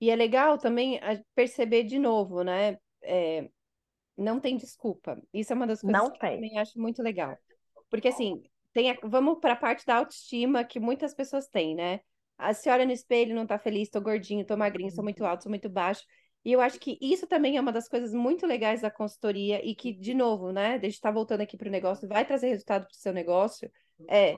E 0.00 0.10
é 0.10 0.16
legal 0.16 0.58
também 0.58 1.00
perceber 1.34 1.84
de 1.84 1.98
novo, 1.98 2.42
né? 2.42 2.78
É, 3.02 3.48
não 4.16 4.40
tem 4.40 4.56
desculpa. 4.56 5.20
Isso 5.32 5.52
é 5.52 5.56
uma 5.56 5.66
das 5.66 5.80
coisas 5.80 6.02
não 6.02 6.10
que 6.10 6.18
tem. 6.18 6.30
eu 6.30 6.34
também 6.36 6.58
acho 6.58 6.78
muito 6.78 7.02
legal. 7.02 7.36
Porque, 7.90 8.08
assim, 8.08 8.42
tem 8.72 8.90
a... 8.90 8.98
vamos 9.04 9.38
para 9.40 9.52
a 9.54 9.56
parte 9.56 9.84
da 9.86 9.96
autoestima 9.96 10.64
que 10.64 10.80
muitas 10.80 11.14
pessoas 11.14 11.48
têm, 11.48 11.74
né? 11.74 12.00
A 12.38 12.52
senhora 12.52 12.84
no 12.84 12.92
espelho 12.92 13.34
não 13.34 13.46
tá 13.46 13.58
feliz, 13.58 13.88
tô 13.88 14.00
gordinho, 14.00 14.44
tô 14.44 14.56
magrinho, 14.56 14.90
sou 14.90 15.02
muito 15.02 15.24
alto, 15.24 15.44
sou 15.44 15.50
muito 15.50 15.68
baixo. 15.68 16.04
E 16.46 16.52
eu 16.52 16.60
acho 16.60 16.78
que 16.78 16.96
isso 17.00 17.26
também 17.26 17.56
é 17.56 17.60
uma 17.60 17.72
das 17.72 17.88
coisas 17.88 18.14
muito 18.14 18.46
legais 18.46 18.80
da 18.80 18.88
consultoria 18.88 19.60
e 19.68 19.74
que, 19.74 19.92
de 19.92 20.14
novo, 20.14 20.52
né, 20.52 20.74
a 20.74 20.78
gente 20.78 20.92
está 20.92 21.10
voltando 21.10 21.40
aqui 21.40 21.56
para 21.56 21.66
o 21.66 21.72
negócio, 21.72 22.06
vai 22.06 22.24
trazer 22.24 22.50
resultado 22.50 22.84
para 22.84 22.92
o 22.92 22.96
seu 22.96 23.12
negócio. 23.12 23.68
É, 24.08 24.36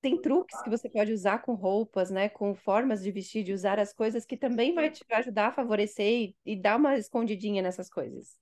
tem 0.00 0.18
truques 0.18 0.62
que 0.62 0.70
você 0.70 0.88
pode 0.88 1.12
usar 1.12 1.40
com 1.42 1.52
roupas, 1.52 2.10
né, 2.10 2.30
com 2.30 2.54
formas 2.54 3.02
de 3.02 3.12
vestir, 3.12 3.44
de 3.44 3.52
usar 3.52 3.78
as 3.78 3.92
coisas 3.92 4.24
que 4.24 4.34
também 4.34 4.74
vai 4.74 4.88
te 4.88 5.04
ajudar 5.12 5.48
a 5.48 5.52
favorecer 5.52 6.06
e, 6.06 6.36
e 6.46 6.56
dar 6.56 6.78
uma 6.78 6.96
escondidinha 6.96 7.60
nessas 7.60 7.90
coisas. 7.90 8.38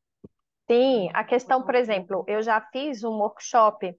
Sim, 0.71 1.11
a 1.13 1.25
questão, 1.25 1.65
por 1.65 1.75
exemplo, 1.75 2.25
eu 2.29 2.41
já 2.45 2.61
fiz 2.61 3.03
um 3.03 3.19
workshop, 3.19 3.93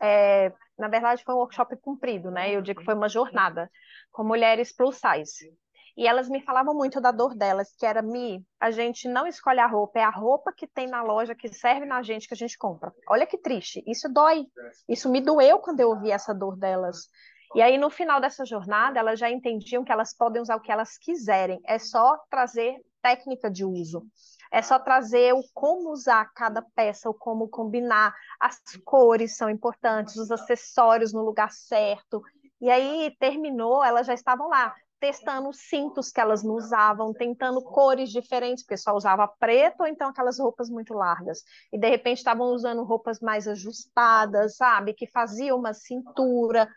é, 0.00 0.52
na 0.78 0.86
verdade 0.86 1.24
foi 1.24 1.34
um 1.34 1.38
workshop 1.38 1.76
cumprido, 1.78 2.30
né? 2.30 2.54
Eu 2.54 2.62
digo 2.62 2.78
que 2.78 2.84
foi 2.84 2.94
uma 2.94 3.08
jornada 3.08 3.68
com 4.12 4.22
mulheres 4.22 4.72
plus 4.72 5.00
size. 5.00 5.52
E 5.96 6.06
elas 6.06 6.28
me 6.28 6.42
falavam 6.42 6.74
muito 6.74 7.00
da 7.00 7.10
dor 7.10 7.34
delas, 7.34 7.74
que 7.78 7.86
era 7.86 8.02
Mi, 8.02 8.44
a 8.60 8.70
gente 8.70 9.08
não 9.08 9.26
escolhe 9.26 9.60
a 9.60 9.66
roupa, 9.66 9.98
é 9.98 10.02
a 10.02 10.10
roupa 10.10 10.52
que 10.52 10.66
tem 10.66 10.86
na 10.86 11.02
loja 11.02 11.34
que 11.34 11.48
serve 11.48 11.86
na 11.86 12.02
gente 12.02 12.28
que 12.28 12.34
a 12.34 12.36
gente 12.36 12.58
compra. 12.58 12.92
Olha 13.08 13.26
que 13.26 13.38
triste, 13.38 13.82
isso 13.86 14.06
dói. 14.12 14.46
Isso 14.86 15.10
me 15.10 15.22
doeu 15.22 15.58
quando 15.58 15.80
eu 15.80 15.88
ouvi 15.88 16.10
essa 16.10 16.34
dor 16.34 16.56
delas. 16.56 17.08
E 17.54 17.62
aí, 17.62 17.78
no 17.78 17.88
final 17.88 18.20
dessa 18.20 18.44
jornada, 18.44 18.98
elas 18.98 19.18
já 19.18 19.30
entendiam 19.30 19.84
que 19.84 19.92
elas 19.92 20.14
podem 20.14 20.42
usar 20.42 20.56
o 20.56 20.60
que 20.60 20.70
elas 20.70 20.98
quiserem, 20.98 21.60
é 21.64 21.78
só 21.78 22.18
trazer 22.28 22.76
técnica 23.00 23.50
de 23.50 23.64
uso. 23.64 24.04
É 24.52 24.60
só 24.60 24.78
trazer 24.78 25.32
o 25.32 25.42
como 25.54 25.90
usar 25.90 26.30
cada 26.34 26.62
peça, 26.74 27.08
o 27.08 27.14
como 27.14 27.48
combinar. 27.48 28.14
As 28.38 28.60
cores 28.84 29.36
são 29.36 29.48
importantes, 29.48 30.16
os 30.16 30.30
acessórios 30.30 31.12
no 31.12 31.22
lugar 31.22 31.50
certo. 31.50 32.22
E 32.60 32.70
aí 32.70 33.14
terminou, 33.18 33.82
elas 33.82 34.06
já 34.06 34.14
estavam 34.14 34.48
lá 34.48 34.74
testando 34.98 35.48
os 35.48 35.58
cintos 35.68 36.10
que 36.10 36.20
elas 36.20 36.42
não 36.42 36.54
usavam, 36.54 37.12
tentando 37.12 37.62
cores 37.62 38.10
diferentes, 38.10 38.64
porque 38.64 38.76
só 38.76 38.94
usava 38.94 39.28
preto 39.38 39.80
ou 39.80 39.86
então 39.86 40.08
aquelas 40.08 40.38
roupas 40.38 40.68
muito 40.68 40.94
largas. 40.94 41.42
E 41.72 41.78
de 41.78 41.88
repente 41.88 42.18
estavam 42.18 42.48
usando 42.48 42.82
roupas 42.84 43.20
mais 43.20 43.46
ajustadas, 43.46 44.56
sabe? 44.56 44.94
Que 44.94 45.06
faziam 45.06 45.58
uma 45.58 45.74
cintura. 45.74 46.68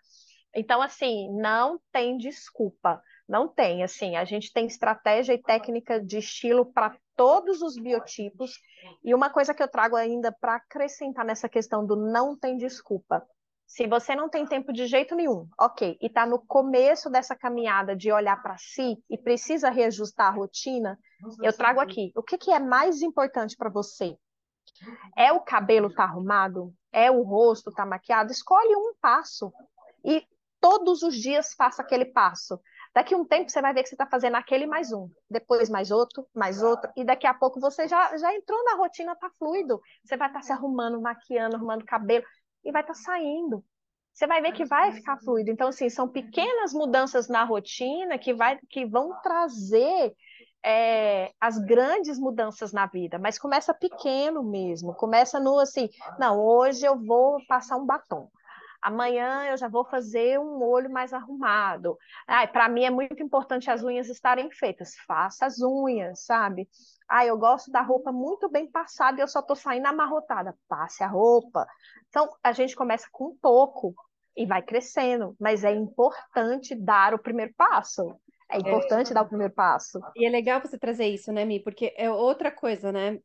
Então, 0.54 0.82
assim, 0.82 1.32
não 1.40 1.80
tem 1.92 2.18
desculpa. 2.18 3.02
Não 3.28 3.48
tem, 3.48 3.84
assim, 3.84 4.16
a 4.16 4.26
gente 4.26 4.52
tem 4.52 4.66
estratégia 4.66 5.34
e 5.34 5.42
técnica 5.42 6.04
de 6.04 6.18
estilo 6.18 6.66
para 6.66 6.98
todos 7.16 7.62
os 7.62 7.76
biotipos. 7.76 8.54
E 9.04 9.14
uma 9.14 9.30
coisa 9.30 9.54
que 9.54 9.62
eu 9.62 9.68
trago 9.68 9.96
ainda 9.96 10.32
para 10.32 10.56
acrescentar 10.56 11.24
nessa 11.24 11.48
questão 11.48 11.86
do 11.86 11.96
não 11.96 12.36
tem 12.36 12.58
desculpa. 12.58 13.24
Se 13.70 13.86
você 13.86 14.16
não 14.16 14.28
tem 14.28 14.48
tempo 14.48 14.74
de 14.74 14.88
jeito 14.88 15.16
nenhum, 15.16 15.48
ok, 15.58 15.96
e 16.02 16.08
está 16.08 16.26
no 16.26 16.40
começo 16.40 17.08
dessa 17.08 17.36
caminhada 17.36 17.96
de 17.96 18.12
olhar 18.12 18.42
para 18.42 18.58
si 18.58 18.98
e 19.08 19.16
precisa 19.16 19.70
reajustar 19.70 20.28
a 20.28 20.36
rotina, 20.36 20.98
eu 21.44 21.56
trago 21.56 21.80
aqui. 21.80 22.12
O 22.16 22.24
que, 22.24 22.36
que 22.36 22.52
é 22.52 22.58
mais 22.58 23.04
importante 23.04 23.56
para 23.56 23.70
você? 23.70 24.18
É 25.16 25.32
o 25.32 25.42
cabelo 25.42 25.94
tá 25.94 26.04
arrumado? 26.04 26.74
É 26.92 27.12
o 27.12 27.22
rosto 27.22 27.72
tá 27.72 27.86
maquiado? 27.86 28.32
Escolhe 28.32 28.76
um 28.76 28.96
passo 29.00 29.54
e 30.04 30.26
todos 30.60 31.04
os 31.04 31.16
dias 31.16 31.54
faça 31.54 31.84
aquele 31.84 32.06
passo. 32.06 32.60
Daqui 32.94 33.14
um 33.14 33.24
tempo 33.24 33.52
você 33.52 33.62
vai 33.62 33.72
ver 33.72 33.84
que 33.84 33.90
você 33.90 33.96
está 33.96 34.08
fazendo 34.08 34.36
aquele 34.36 34.66
mais 34.66 34.92
um, 34.92 35.08
depois 35.30 35.70
mais 35.70 35.92
outro, 35.92 36.28
mais 36.34 36.64
outro, 36.64 36.92
e 36.98 37.04
daqui 37.04 37.28
a 37.28 37.36
pouco 37.36 37.60
você 37.60 37.88
já, 37.88 38.18
já 38.18 38.34
entrou 38.34 38.64
na 38.64 38.76
rotina, 38.76 39.16
tá 39.16 39.30
fluido. 39.38 39.80
Você 40.04 40.18
vai 40.18 40.28
estar 40.28 40.40
tá 40.40 40.46
se 40.46 40.52
arrumando, 40.52 41.00
maquiando, 41.00 41.56
arrumando 41.56 41.86
cabelo, 41.86 42.26
e 42.64 42.72
vai 42.72 42.82
estar 42.82 42.94
tá 42.94 43.00
saindo. 43.00 43.64
Você 44.14 44.28
vai 44.28 44.42
ver 44.42 44.52
que 44.52 44.66
vai 44.66 44.92
ficar 44.92 45.18
fluido. 45.18 45.50
Então, 45.50 45.70
assim, 45.70 45.90
são 45.90 46.08
pequenas 46.08 46.74
mudanças 46.74 47.30
na 47.30 47.44
rotina 47.44 48.18
que, 48.18 48.34
vai, 48.34 48.60
que 48.70 48.86
vão 48.86 49.14
trazer 49.22 50.14
é, 50.66 51.32
as 51.40 51.58
grandes 51.58 52.20
mudanças 52.20 52.74
na 52.74 52.86
vida, 52.86 53.18
mas 53.18 53.40
começa 53.40 53.74
pequeno 53.74 54.44
mesmo. 54.44 54.94
Começa 54.94 55.40
no 55.40 55.60
assim, 55.60 55.90
não, 56.18 56.40
hoje 56.40 56.86
eu 56.86 56.98
vou 57.00 57.40
passar 57.48 57.78
um 57.78 57.86
batom. 57.86 58.30
Amanhã 58.82 59.46
eu 59.46 59.58
já 59.58 59.68
vou 59.68 59.84
fazer 59.86 60.40
um 60.40 60.62
olho 60.64 60.90
mais 60.90 61.14
arrumado. 61.14 61.98
Ah, 62.26 62.48
para 62.48 62.70
mim 62.70 62.84
é 62.84 62.90
muito 62.90 63.22
importante 63.22 63.70
as 63.70 63.84
unhas 63.84 64.08
estarem 64.08 64.50
feitas. 64.52 64.96
Faça 65.06 65.46
as 65.46 65.62
unhas, 65.62 66.26
sabe? 66.26 66.68
Ah, 67.08 67.26
eu 67.26 67.38
gosto 67.38 67.72
da 67.72 67.82
roupa 67.82 68.12
muito 68.12 68.50
bem 68.50 68.70
passada 68.70 69.20
e 69.20 69.24
eu 69.24 69.28
só 69.28 69.40
estou 69.40 69.56
saindo 69.56 69.88
amarrotada. 69.88 70.56
Passe 70.68 71.04
a 71.04 71.08
roupa. 71.08 71.68
Então, 72.08 72.30
a 72.44 72.52
gente 72.52 72.76
começa 72.76 73.08
com 73.12 73.36
pouco 73.42 73.94
e 74.36 74.46
vai 74.46 74.62
crescendo, 74.62 75.36
mas 75.40 75.64
é 75.64 75.74
importante 75.74 76.74
dar 76.74 77.14
o 77.14 77.20
primeiro 77.20 77.54
passo. 77.58 78.16
É, 78.50 78.56
é. 78.56 78.60
importante 78.60 79.12
é. 79.12 79.14
dar 79.14 79.24
o 79.24 79.28
primeiro 79.28 79.54
passo. 79.54 80.00
E 80.16 80.26
é 80.26 80.30
legal 80.30 80.62
você 80.62 80.78
trazer 80.78 81.08
isso, 81.08 81.32
né, 81.32 81.44
Mi? 81.46 81.62
Porque 81.62 81.94
é 81.98 82.10
outra 82.10 82.52
coisa, 82.52 82.92
né? 82.92 83.20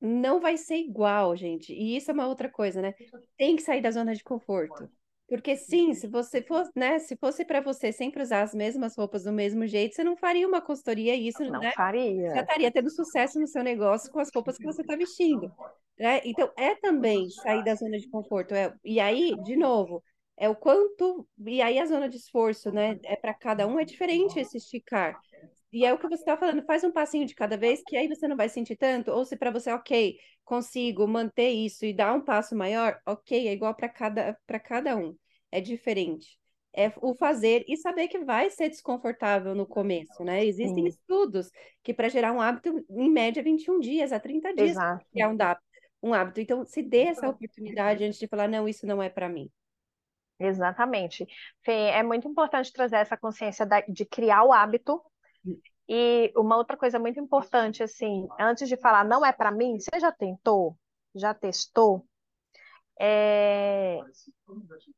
Não 0.00 0.40
vai 0.40 0.56
ser 0.56 0.76
igual, 0.76 1.34
gente. 1.36 1.72
E 1.72 1.96
isso 1.96 2.10
é 2.10 2.14
uma 2.14 2.26
outra 2.26 2.48
coisa, 2.48 2.82
né? 2.82 2.94
Tem 3.36 3.56
que 3.56 3.62
sair 3.62 3.80
da 3.80 3.90
zona 3.90 4.14
de 4.14 4.22
conforto. 4.22 4.88
Porque 5.28 5.56
sim, 5.56 5.92
se 5.92 6.06
você 6.06 6.40
fosse, 6.40 6.70
né, 6.76 7.00
se 7.00 7.16
fosse 7.16 7.44
para 7.44 7.60
você 7.60 7.90
sempre 7.90 8.22
usar 8.22 8.42
as 8.42 8.54
mesmas 8.54 8.96
roupas 8.96 9.24
do 9.24 9.32
mesmo 9.32 9.66
jeito, 9.66 9.96
você 9.96 10.04
não 10.04 10.16
faria 10.16 10.46
uma 10.46 10.60
consultoria 10.60 11.16
isso, 11.16 11.42
não 11.42 11.60
né? 11.60 11.72
faria. 11.72 12.30
Já 12.30 12.42
estaria 12.42 12.70
tendo 12.70 12.90
sucesso 12.90 13.40
no 13.40 13.46
seu 13.48 13.64
negócio 13.64 14.10
com 14.12 14.20
as 14.20 14.30
roupas 14.32 14.56
que 14.56 14.64
você 14.64 14.82
está 14.82 14.94
vestindo, 14.94 15.52
né? 15.98 16.20
Então 16.24 16.48
é 16.56 16.76
também 16.76 17.28
sair 17.28 17.64
da 17.64 17.74
zona 17.74 17.98
de 17.98 18.08
conforto. 18.08 18.54
É, 18.54 18.72
e 18.84 19.00
aí, 19.00 19.34
de 19.42 19.56
novo, 19.56 20.00
é 20.36 20.48
o 20.48 20.54
quanto 20.54 21.26
e 21.44 21.60
aí 21.60 21.80
a 21.80 21.86
zona 21.86 22.08
de 22.08 22.18
esforço, 22.18 22.70
né? 22.70 22.96
É 23.02 23.16
para 23.16 23.34
cada 23.34 23.66
um 23.66 23.80
é 23.80 23.84
diferente 23.84 24.38
esse 24.38 24.58
esticar. 24.58 25.18
E 25.72 25.84
é 25.84 25.92
o 25.92 25.98
que 25.98 26.08
você 26.08 26.22
está 26.22 26.36
falando, 26.36 26.64
faz 26.64 26.84
um 26.84 26.92
passinho 26.92 27.26
de 27.26 27.34
cada 27.34 27.56
vez, 27.56 27.82
que 27.84 27.96
aí 27.96 28.08
você 28.08 28.28
não 28.28 28.36
vai 28.36 28.48
sentir 28.48 28.76
tanto, 28.76 29.10
ou 29.10 29.24
se 29.24 29.36
para 29.36 29.50
você, 29.50 29.70
ok, 29.70 30.16
consigo 30.44 31.06
manter 31.06 31.50
isso 31.50 31.84
e 31.84 31.92
dar 31.92 32.14
um 32.14 32.20
passo 32.20 32.56
maior, 32.56 33.00
ok, 33.04 33.48
é 33.48 33.52
igual 33.52 33.74
para 33.74 33.88
cada, 33.88 34.38
cada 34.64 34.96
um, 34.96 35.16
é 35.50 35.60
diferente. 35.60 36.38
É 36.78 36.92
o 37.00 37.14
fazer 37.14 37.64
e 37.66 37.76
saber 37.76 38.06
que 38.06 38.18
vai 38.18 38.50
ser 38.50 38.68
desconfortável 38.68 39.54
no 39.54 39.66
começo, 39.66 40.22
né? 40.22 40.44
Existem 40.44 40.84
Sim. 40.84 40.88
estudos 40.88 41.50
que 41.82 41.94
para 41.94 42.08
gerar 42.08 42.32
um 42.32 42.40
hábito, 42.40 42.84
em 42.90 43.10
média, 43.10 43.42
21 43.42 43.80
dias 43.80 44.12
a 44.12 44.20
30 44.20 44.52
dias 44.52 44.72
Exato. 44.72 45.06
é 45.16 45.26
um, 45.26 45.36
um 46.02 46.12
hábito. 46.12 46.40
Então, 46.40 46.66
se 46.66 46.82
dê 46.82 47.04
essa 47.04 47.30
oportunidade 47.30 48.04
antes 48.04 48.18
de 48.18 48.28
falar, 48.28 48.46
não, 48.46 48.68
isso 48.68 48.86
não 48.86 49.02
é 49.02 49.08
para 49.08 49.26
mim. 49.26 49.50
Exatamente. 50.38 51.26
Fê, 51.64 51.72
é 51.72 52.02
muito 52.02 52.28
importante 52.28 52.70
trazer 52.70 52.96
essa 52.96 53.16
consciência 53.16 53.66
de 53.88 54.04
criar 54.04 54.44
o 54.44 54.52
hábito 54.52 55.00
e 55.88 56.32
uma 56.36 56.56
outra 56.56 56.76
coisa 56.76 56.98
muito 56.98 57.20
importante, 57.20 57.82
assim, 57.82 58.26
antes 58.38 58.68
de 58.68 58.76
falar 58.76 59.04
não 59.04 59.24
é 59.24 59.32
para 59.32 59.52
mim, 59.52 59.78
você 59.78 60.00
já 60.00 60.10
tentou? 60.10 60.76
Já 61.14 61.32
testou? 61.32 62.04
É... 62.98 64.00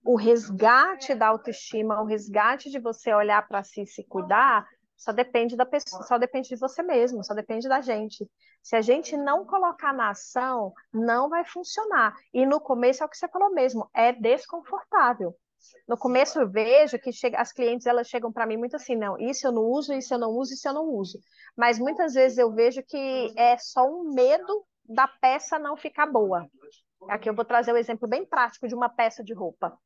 O 0.04 0.16
resgate 0.16 1.14
da 1.14 1.28
autoestima, 1.28 2.00
o 2.00 2.06
resgate 2.06 2.70
de 2.70 2.78
você 2.78 3.12
olhar 3.12 3.46
para 3.46 3.62
si 3.62 3.82
e 3.82 3.86
se 3.86 4.04
cuidar, 4.04 4.66
só 4.96 5.12
depende 5.12 5.56
da 5.56 5.66
pessoa, 5.66 6.02
só 6.02 6.18
depende 6.18 6.48
de 6.48 6.56
você 6.56 6.82
mesmo, 6.82 7.22
só 7.22 7.34
depende 7.34 7.68
da 7.68 7.80
gente. 7.80 8.28
Se 8.62 8.74
a 8.74 8.80
gente 8.80 9.16
não 9.16 9.44
colocar 9.44 9.92
na 9.92 10.10
ação, 10.10 10.72
não 10.92 11.28
vai 11.28 11.44
funcionar. 11.44 12.14
E 12.32 12.44
no 12.44 12.60
começo 12.60 13.02
é 13.02 13.06
o 13.06 13.08
que 13.08 13.16
você 13.16 13.28
falou 13.28 13.52
mesmo, 13.52 13.88
é 13.94 14.12
desconfortável. 14.12 15.34
No 15.86 15.96
começo 15.96 16.38
eu 16.40 16.50
vejo 16.50 16.98
que 16.98 17.12
chega, 17.12 17.38
as 17.38 17.52
clientes 17.52 17.86
elas 17.86 18.08
chegam 18.08 18.32
para 18.32 18.46
mim 18.46 18.56
muito 18.56 18.76
assim, 18.76 18.94
não, 18.94 19.18
isso 19.18 19.46
eu 19.46 19.52
não 19.52 19.62
uso, 19.62 19.92
isso 19.94 20.14
eu 20.14 20.18
não 20.18 20.30
uso, 20.30 20.52
isso 20.52 20.68
eu 20.68 20.74
não 20.74 20.84
uso. 20.86 21.18
Mas 21.56 21.78
muitas 21.78 22.14
vezes 22.14 22.38
eu 22.38 22.52
vejo 22.54 22.82
que 22.82 23.32
é 23.36 23.56
só 23.58 23.86
um 23.86 24.12
medo 24.12 24.64
da 24.84 25.08
peça 25.08 25.58
não 25.58 25.76
ficar 25.76 26.06
boa. 26.06 26.46
Aqui 27.08 27.28
eu 27.28 27.34
vou 27.34 27.44
trazer 27.44 27.72
um 27.72 27.76
exemplo 27.76 28.08
bem 28.08 28.24
prático 28.24 28.66
de 28.68 28.74
uma 28.74 28.88
peça 28.88 29.22
de 29.22 29.32
roupa. 29.32 29.76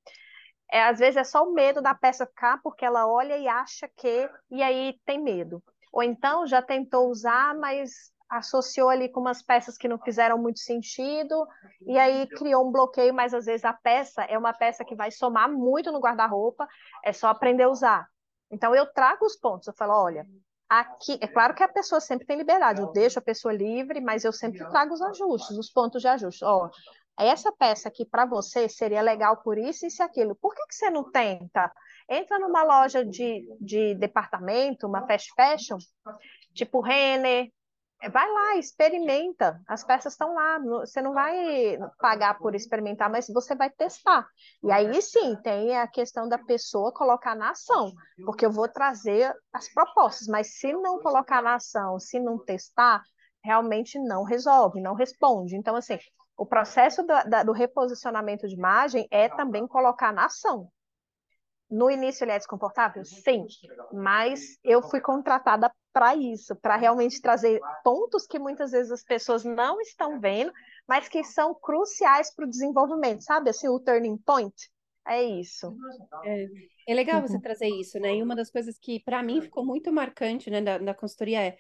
É, 0.71 0.83
às 0.85 0.99
vezes 0.99 1.17
é 1.17 1.25
só 1.25 1.45
o 1.45 1.53
medo 1.53 1.83
da 1.83 1.95
peça 1.95 2.27
ficar 2.27 2.61
porque 2.63 2.85
ela 2.85 3.07
olha 3.07 3.37
e 3.37 3.47
acha 3.47 3.89
que, 3.97 4.29
e 4.51 4.63
aí 4.63 4.99
tem 5.05 5.23
medo. 5.23 5.63
Ou 5.93 6.03
então 6.03 6.47
já 6.47 6.63
tentou 6.63 7.11
usar, 7.11 7.55
mas 7.57 8.12
associou 8.33 8.88
ali 8.88 9.11
com 9.11 9.21
umas 9.21 9.42
peças 9.42 9.77
que 9.77 9.87
não 9.87 9.99
fizeram 9.99 10.38
muito 10.38 10.59
sentido, 10.59 11.47
e 11.87 11.99
aí 11.99 12.27
criou 12.29 12.66
um 12.66 12.73
bloqueio, 12.73 13.12
mas 13.12 13.35
às 13.35 13.45
vezes 13.45 13.64
a 13.64 13.75
peça 13.75 14.23
é 14.23 14.38
uma 14.38 14.55
peça 14.55 14.85
que 14.85 14.97
vai 14.97 15.11
somar 15.11 15.53
muito 15.53 15.92
no 15.92 16.01
guarda-roupa, 16.01 16.66
é 17.05 17.12
só 17.12 17.29
aprender 17.29 17.64
a 17.64 17.68
usar. 17.68 18.09
Então 18.51 18.75
eu 18.75 18.87
trago 18.87 19.27
os 19.27 19.37
pontos, 19.37 19.68
eu 19.68 19.75
falo, 19.75 19.92
olha, 19.92 20.27
aqui, 20.68 21.18
é 21.21 21.27
claro 21.27 21.55
que 21.55 21.62
a 21.62 21.68
pessoa 21.68 22.01
sempre 22.01 22.27
tem 22.27 22.38
liberdade, 22.38 22.81
eu 22.81 22.90
deixo 22.90 23.18
a 23.18 23.23
pessoa 23.23 23.53
livre, 23.53 24.01
mas 24.01 24.25
eu 24.25 24.33
sempre 24.33 24.66
trago 24.71 24.95
os 24.95 25.03
ajustes, 25.03 25.59
os 25.59 25.71
pontos 25.71 26.01
de 26.01 26.09
ajuste. 26.09 26.42
Ó, 26.42 26.71
essa 27.18 27.53
peça 27.53 27.88
aqui 27.88 28.07
para 28.07 28.25
você 28.25 28.66
seria 28.66 29.03
legal 29.03 29.37
por 29.42 29.59
isso, 29.59 29.85
e 29.87 30.03
aquilo. 30.03 30.35
Por 30.37 30.55
que, 30.55 30.66
que 30.66 30.75
você 30.75 30.88
não 30.88 31.11
tenta? 31.11 31.71
Entra 32.09 32.38
numa 32.38 32.62
loja 32.62 33.05
de, 33.05 33.47
de 33.61 33.95
departamento, 33.95 34.87
uma 34.87 35.07
fast 35.07 35.31
fashion, 35.37 35.77
tipo 36.55 36.81
Renner, 36.81 37.53
vai 38.11 38.31
lá, 38.31 38.57
experimenta. 38.57 39.61
As 39.69 39.85
peças 39.85 40.15
estão 40.15 40.35
lá. 40.35 40.59
Você 40.81 41.01
não 41.01 41.12
vai 41.12 41.79
pagar 41.99 42.38
por 42.38 42.55
experimentar, 42.55 43.11
mas 43.11 43.29
você 43.29 43.55
vai 43.55 43.71
testar. 43.71 44.27
E 44.62 44.71
aí 44.73 45.01
sim, 45.01 45.37
tem 45.43 45.77
a 45.77 45.87
questão 45.87 46.29
da 46.29 46.38
pessoa 46.38 46.93
colocar 46.93 47.35
na 47.35 47.51
ação, 47.51 47.93
porque 48.25 48.45
eu 48.45 48.51
vou 48.51 48.69
trazer 48.69 49.33
as 49.53 49.73
propostas, 49.73 50.27
mas 50.27 50.59
se 50.59 50.73
não 50.73 51.01
colocar 51.01 51.43
na 51.43 51.55
ação, 51.55 51.99
se 51.99 52.19
não 52.19 52.38
testar, 52.38 53.03
realmente 53.45 53.99
não 53.99 54.25
resolve, 54.25 54.81
não 54.81 54.95
responde. 54.95 55.57
Então, 55.57 55.77
assim, 55.77 55.99
o 56.37 56.47
processo 56.47 57.03
do, 57.03 57.15
do 57.45 57.53
reposicionamento 57.53 58.49
de 58.49 58.55
imagem 58.55 59.07
é 59.11 59.29
também 59.29 59.67
colocar 59.67 60.12
na 60.12 60.27
ação. 60.27 60.69
No 61.71 61.91
início 61.91 62.25
ele 62.25 62.33
é 62.33 62.38
desconfortável? 62.38 63.05
Sim, 63.05 63.47
mas 63.93 64.59
eu 64.62 64.83
fui 64.83 65.01
contratada 65.01 65.73
para 65.93 66.17
isso, 66.17 66.57
para 66.57 66.77
realmente 66.77 67.21
trazer 67.21 67.61
pontos 67.85 68.27
que 68.27 68.39
muitas 68.39 68.71
vezes 68.71 68.91
as 68.91 69.05
pessoas 69.05 69.45
não 69.45 69.81
estão 69.81 70.19
vendo, 70.19 70.53
mas 70.89 71.09
que 71.09 71.23
são 71.23 71.55
cruciais 71.55 72.35
para 72.35 72.47
o 72.47 72.51
desenvolvimento, 72.51 73.23
sabe? 73.23 73.51
Assim, 73.51 73.69
o 73.69 73.79
turning 73.79 74.17
point. 74.19 74.55
É 75.07 75.23
isso. 75.23 75.77
É, 76.25 76.47
é 76.89 76.95
legal 76.95 77.21
você 77.21 77.35
uhum. 77.35 77.41
trazer 77.41 77.69
isso, 77.69 77.99
né? 77.99 78.17
E 78.17 78.23
uma 78.23 78.37
das 78.37 78.51
coisas 78.51 78.79
que 78.79 79.01
para 79.01 79.23
mim 79.23 79.41
ficou 79.41 79.65
muito 79.65 79.93
marcante, 79.93 80.49
né, 80.49 80.61
da, 80.61 80.79
da 80.79 80.95
consultoria 80.95 81.43
é 81.43 81.57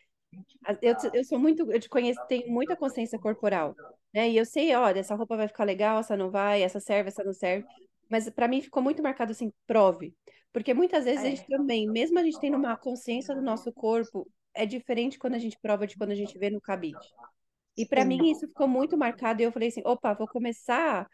eu, 0.80 0.94
eu 1.12 1.24
sou 1.24 1.38
muito, 1.38 1.70
eu 1.70 1.80
te 1.80 1.88
conheço, 1.88 2.20
tenho 2.26 2.50
muita 2.50 2.76
consciência 2.76 3.18
corporal, 3.18 3.74
né? 4.14 4.30
E 4.30 4.36
eu 4.36 4.46
sei, 4.46 4.74
olha, 4.74 5.00
essa 5.00 5.14
roupa 5.14 5.36
vai 5.36 5.46
ficar 5.46 5.64
legal, 5.64 6.00
essa 6.00 6.16
não 6.16 6.30
vai, 6.30 6.62
essa 6.62 6.80
serve, 6.80 7.08
essa 7.08 7.22
não 7.22 7.32
serve. 7.32 7.66
Mas 8.12 8.28
para 8.28 8.46
mim 8.46 8.60
ficou 8.60 8.82
muito 8.82 9.02
marcado 9.02 9.32
assim, 9.32 9.50
prove. 9.66 10.14
Porque 10.52 10.74
muitas 10.74 11.06
vezes 11.06 11.24
é. 11.24 11.26
a 11.26 11.30
gente 11.30 11.46
também, 11.48 11.88
mesmo 11.88 12.18
a 12.18 12.22
gente 12.22 12.38
tendo 12.38 12.58
uma 12.58 12.76
consciência 12.76 13.34
do 13.34 13.40
nosso 13.40 13.72
corpo, 13.72 14.28
é 14.54 14.66
diferente 14.66 15.18
quando 15.18 15.32
a 15.32 15.38
gente 15.38 15.58
prova 15.62 15.86
de 15.86 15.96
quando 15.96 16.10
a 16.10 16.14
gente 16.14 16.38
vê 16.38 16.50
no 16.50 16.60
cabide. 16.60 16.98
E 17.74 17.86
para 17.86 18.04
mim 18.04 18.30
isso 18.30 18.46
ficou 18.46 18.68
muito 18.68 18.98
marcado 18.98 19.40
e 19.40 19.46
eu 19.46 19.50
falei 19.50 19.70
assim, 19.70 19.80
opa, 19.82 20.12
vou 20.12 20.28
começar, 20.28 21.08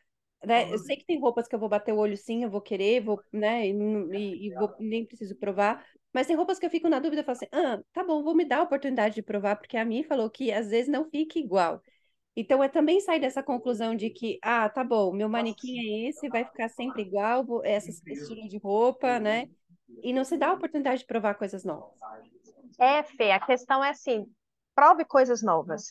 né? 0.44 0.72
Eu 0.72 0.78
sei 0.78 0.96
que 0.96 1.06
tem 1.06 1.20
roupas 1.20 1.46
que 1.46 1.54
eu 1.54 1.58
vou 1.60 1.68
bater 1.68 1.94
o 1.94 1.98
olho 1.98 2.16
sim, 2.16 2.42
eu 2.42 2.50
vou 2.50 2.60
querer, 2.60 3.00
vou, 3.00 3.22
né? 3.32 3.68
E, 3.68 4.48
e 4.48 4.54
vou, 4.54 4.74
nem 4.80 5.06
preciso 5.06 5.36
provar, 5.36 5.86
mas 6.12 6.26
tem 6.26 6.34
roupas 6.34 6.58
que 6.58 6.66
eu 6.66 6.70
fico 6.70 6.88
na 6.88 6.98
dúvida, 6.98 7.20
eu 7.20 7.24
falo 7.24 7.36
assim, 7.36 7.46
ah, 7.52 7.78
tá 7.92 8.02
bom, 8.02 8.24
vou 8.24 8.34
me 8.34 8.44
dar 8.44 8.58
a 8.58 8.62
oportunidade 8.62 9.14
de 9.14 9.22
provar, 9.22 9.54
porque 9.54 9.76
a 9.76 9.84
mim 9.84 10.02
falou 10.02 10.28
que 10.28 10.50
às 10.50 10.68
vezes 10.68 10.88
não 10.88 11.08
fica 11.08 11.38
igual. 11.38 11.80
Então 12.40 12.62
é 12.62 12.68
também 12.68 13.00
sair 13.00 13.18
dessa 13.18 13.42
conclusão 13.42 13.96
de 13.96 14.10
que, 14.10 14.38
ah, 14.40 14.68
tá 14.68 14.84
bom, 14.84 15.12
meu 15.12 15.28
manequim 15.28 15.76
é 15.76 16.08
esse, 16.08 16.28
vai 16.28 16.44
ficar 16.44 16.68
sempre 16.68 17.02
igual, 17.02 17.44
esse 17.64 17.90
estilo 17.90 18.48
de 18.48 18.58
roupa, 18.58 19.18
né? 19.18 19.48
E 20.04 20.12
não 20.12 20.22
se 20.22 20.36
dá 20.36 20.50
a 20.50 20.52
oportunidade 20.52 21.00
de 21.00 21.06
provar 21.06 21.34
coisas 21.34 21.64
novas. 21.64 21.98
É, 22.78 23.02
Fê, 23.02 23.32
a 23.32 23.44
questão 23.44 23.82
é 23.82 23.90
assim, 23.90 24.24
prove 24.72 25.04
coisas 25.04 25.42
novas. 25.42 25.90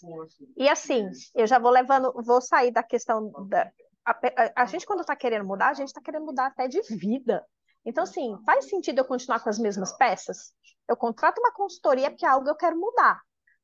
E 0.56 0.70
assim, 0.70 1.10
eu 1.36 1.46
já 1.46 1.60
vou 1.60 1.70
levando, 1.70 2.14
vou 2.24 2.40
sair 2.40 2.72
da 2.72 2.82
questão 2.82 3.30
da. 3.50 3.70
A, 4.06 4.12
a, 4.12 4.62
a 4.62 4.66
gente, 4.68 4.86
quando 4.86 5.02
está 5.02 5.18
querendo 5.18 5.46
mudar, 5.46 5.72
a 5.72 5.74
gente 5.74 5.90
está 5.90 6.00
querendo 6.00 6.28
mudar 6.28 6.46
até 6.46 6.70
de 6.70 6.82
vida. 6.96 7.46
Então, 7.84 8.06
assim, 8.06 8.38
faz 8.46 8.70
sentido 8.70 9.00
eu 9.00 9.06
continuar 9.06 9.42
com 9.42 9.50
as 9.50 9.60
mesmas 9.60 9.92
peças? 9.98 10.54
Eu 10.88 10.96
contrato 10.96 11.40
uma 11.40 11.52
consultoria 11.52 12.10
porque 12.10 12.26
é 12.26 12.30
algo 12.30 12.46
que 12.46 12.52
eu 12.52 12.56
quero 12.56 12.80
mudar. 12.80 13.22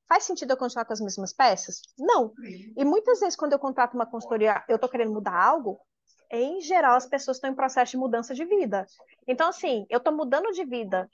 Faz 0.08 0.24
sentido 0.24 0.52
eu 0.52 0.58
continuar 0.58 0.86
com 0.86 0.94
as 0.94 1.02
mesmas 1.02 1.34
peças? 1.34 1.82
Não. 1.98 2.34
E 2.78 2.86
muitas 2.86 3.20
vezes, 3.20 3.36
quando 3.36 3.54
eu 3.54 3.60
contrato 3.60 3.94
uma 3.94 4.06
consultoria, 4.06 4.64
eu 4.68 4.76
estou 4.76 4.90
querendo 4.90 5.12
mudar 5.12 5.34
algo, 5.34 5.80
em 6.30 6.62
geral, 6.62 6.96
as 6.96 7.06
pessoas 7.06 7.38
estão 7.38 7.52
em 7.52 7.56
processo 7.56 7.92
de 7.92 7.98
mudança 7.98 8.34
de 8.34 8.44
vida. 8.44 8.86
Então, 9.28 9.50
assim, 9.50 9.86
eu 9.90 9.98
estou 9.98 10.14
mudando 10.14 10.52
de 10.52 10.66
vida. 10.66 11.08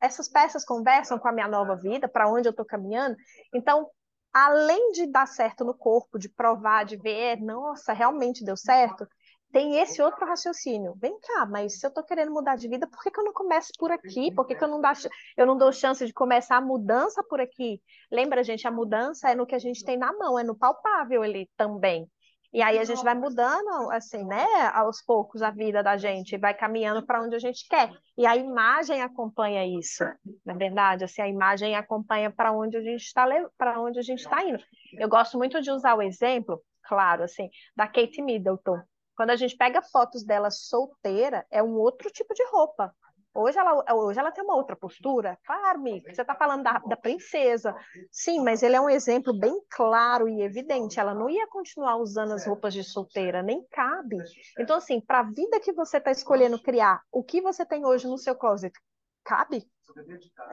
Essas 0.00 0.28
peças 0.28 0.64
conversam 0.64 1.18
com 1.18 1.28
a 1.28 1.32
minha 1.32 1.48
nova 1.48 1.74
vida, 1.74 2.06
para 2.06 2.28
onde 2.30 2.48
eu 2.48 2.50
estou 2.50 2.64
caminhando. 2.66 3.16
Então, 3.54 3.88
além 4.32 4.92
de 4.92 5.06
dar 5.06 5.26
certo 5.26 5.64
no 5.64 5.74
corpo, 5.74 6.18
de 6.18 6.28
provar, 6.28 6.84
de 6.84 6.96
ver, 6.96 7.40
nossa, 7.40 7.92
realmente 7.92 8.44
deu 8.44 8.56
certo, 8.56 9.06
tem 9.52 9.78
esse 9.78 10.00
outro 10.00 10.26
raciocínio. 10.26 10.94
Vem 10.96 11.18
cá, 11.20 11.46
mas 11.46 11.78
se 11.78 11.86
eu 11.86 11.88
estou 11.88 12.02
querendo 12.02 12.32
mudar 12.32 12.56
de 12.56 12.66
vida, 12.66 12.86
por 12.86 13.02
que, 13.02 13.10
que 13.10 13.20
eu 13.20 13.24
não 13.24 13.32
começo 13.32 13.70
por 13.78 13.92
aqui? 13.92 14.34
Por 14.34 14.46
que, 14.46 14.54
que 14.54 14.64
eu, 14.64 14.68
não 14.68 14.80
dá, 14.80 14.94
eu 15.36 15.46
não 15.46 15.58
dou 15.58 15.70
chance 15.70 16.04
de 16.04 16.12
começar 16.12 16.56
a 16.56 16.60
mudança 16.60 17.22
por 17.22 17.40
aqui? 17.40 17.80
Lembra, 18.10 18.42
gente, 18.42 18.66
a 18.66 18.70
mudança 18.70 19.30
é 19.30 19.34
no 19.34 19.46
que 19.46 19.54
a 19.54 19.58
gente 19.58 19.84
tem 19.84 19.98
na 19.98 20.12
mão, 20.12 20.38
é 20.38 20.42
no 20.42 20.56
palpável 20.56 21.22
ali 21.22 21.48
também. 21.56 22.08
E 22.52 22.60
aí 22.60 22.78
a 22.78 22.84
gente 22.84 23.02
vai 23.02 23.14
mudando, 23.14 23.90
assim, 23.90 24.24
né, 24.24 24.44
aos 24.74 25.00
poucos 25.02 25.40
a 25.40 25.50
vida 25.50 25.82
da 25.82 25.96
gente, 25.96 26.36
vai 26.36 26.52
caminhando 26.52 27.04
para 27.04 27.22
onde 27.22 27.34
a 27.34 27.38
gente 27.38 27.66
quer. 27.66 27.90
E 28.16 28.26
a 28.26 28.36
imagem 28.36 29.00
acompanha 29.00 29.66
isso, 29.66 30.04
na 30.44 30.52
é 30.52 30.56
verdade, 30.56 31.04
assim, 31.04 31.22
a 31.22 31.28
imagem 31.28 31.74
acompanha 31.74 32.30
para 32.30 32.52
onde 32.52 32.76
a 32.76 32.82
gente 32.82 33.02
está 33.02 33.26
para 33.56 33.80
onde 33.80 33.98
a 33.98 34.02
gente 34.02 34.20
está 34.20 34.44
indo. 34.44 34.62
Eu 34.98 35.08
gosto 35.08 35.38
muito 35.38 35.62
de 35.62 35.70
usar 35.70 35.94
o 35.94 36.02
exemplo, 36.02 36.62
claro, 36.82 37.22
assim, 37.22 37.48
da 37.74 37.86
Kate 37.86 38.20
Middleton. 38.20 38.82
Quando 39.16 39.30
a 39.30 39.36
gente 39.36 39.56
pega 39.56 39.82
fotos 39.82 40.24
dela 40.24 40.50
solteira, 40.50 41.46
é 41.50 41.62
um 41.62 41.74
outro 41.74 42.10
tipo 42.10 42.34
de 42.34 42.44
roupa. 42.50 42.94
Hoje 43.34 43.58
ela, 43.58 43.94
hoje 43.94 44.18
ela 44.18 44.30
tem 44.30 44.44
uma 44.44 44.56
outra 44.56 44.76
postura. 44.76 45.38
Claro, 45.44 45.80
Mica, 45.80 46.12
você 46.12 46.20
está 46.20 46.34
falando 46.34 46.62
da, 46.62 46.78
da 46.80 46.96
princesa. 46.96 47.74
Sim, 48.10 48.42
mas 48.44 48.62
ele 48.62 48.76
é 48.76 48.80
um 48.80 48.90
exemplo 48.90 49.32
bem 49.32 49.58
claro 49.70 50.28
e 50.28 50.42
evidente. 50.42 51.00
Ela 51.00 51.14
não 51.14 51.30
ia 51.30 51.46
continuar 51.46 51.96
usando 51.96 52.32
as 52.32 52.46
roupas 52.46 52.74
de 52.74 52.84
solteira, 52.84 53.42
nem 53.42 53.64
cabe. 53.70 54.18
Então, 54.58 54.76
assim, 54.76 55.00
para 55.00 55.20
a 55.20 55.30
vida 55.30 55.60
que 55.60 55.72
você 55.72 55.96
está 55.96 56.10
escolhendo 56.10 56.60
criar, 56.60 57.00
o 57.10 57.24
que 57.24 57.40
você 57.40 57.64
tem 57.64 57.86
hoje 57.86 58.06
no 58.06 58.18
seu 58.18 58.34
closet, 58.34 58.78
cabe? 59.24 59.66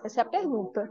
Essa 0.03 0.21
é 0.21 0.23
a 0.23 0.29
pergunta. 0.29 0.89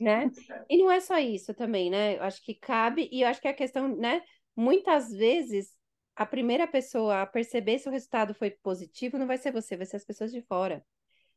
Né? 0.00 0.28
E 0.68 0.82
não 0.82 0.90
é 0.90 0.98
só 0.98 1.18
isso 1.18 1.54
também, 1.54 1.88
né? 1.88 2.18
Eu 2.18 2.24
acho 2.24 2.42
que 2.44 2.54
cabe, 2.54 3.08
e 3.12 3.22
eu 3.22 3.28
acho 3.28 3.40
que 3.40 3.48
a 3.48 3.54
questão, 3.54 3.88
né? 3.88 4.22
Muitas 4.56 5.08
vezes 5.10 5.70
a 6.16 6.26
primeira 6.26 6.66
pessoa 6.66 7.22
a 7.22 7.26
perceber 7.26 7.78
se 7.78 7.88
o 7.88 7.92
resultado 7.92 8.34
foi 8.34 8.50
positivo 8.50 9.18
não 9.18 9.26
vai 9.26 9.38
ser 9.38 9.52
você, 9.52 9.76
vai 9.76 9.86
ser 9.86 9.96
as 9.96 10.04
pessoas 10.04 10.30
de 10.32 10.42
fora 10.42 10.84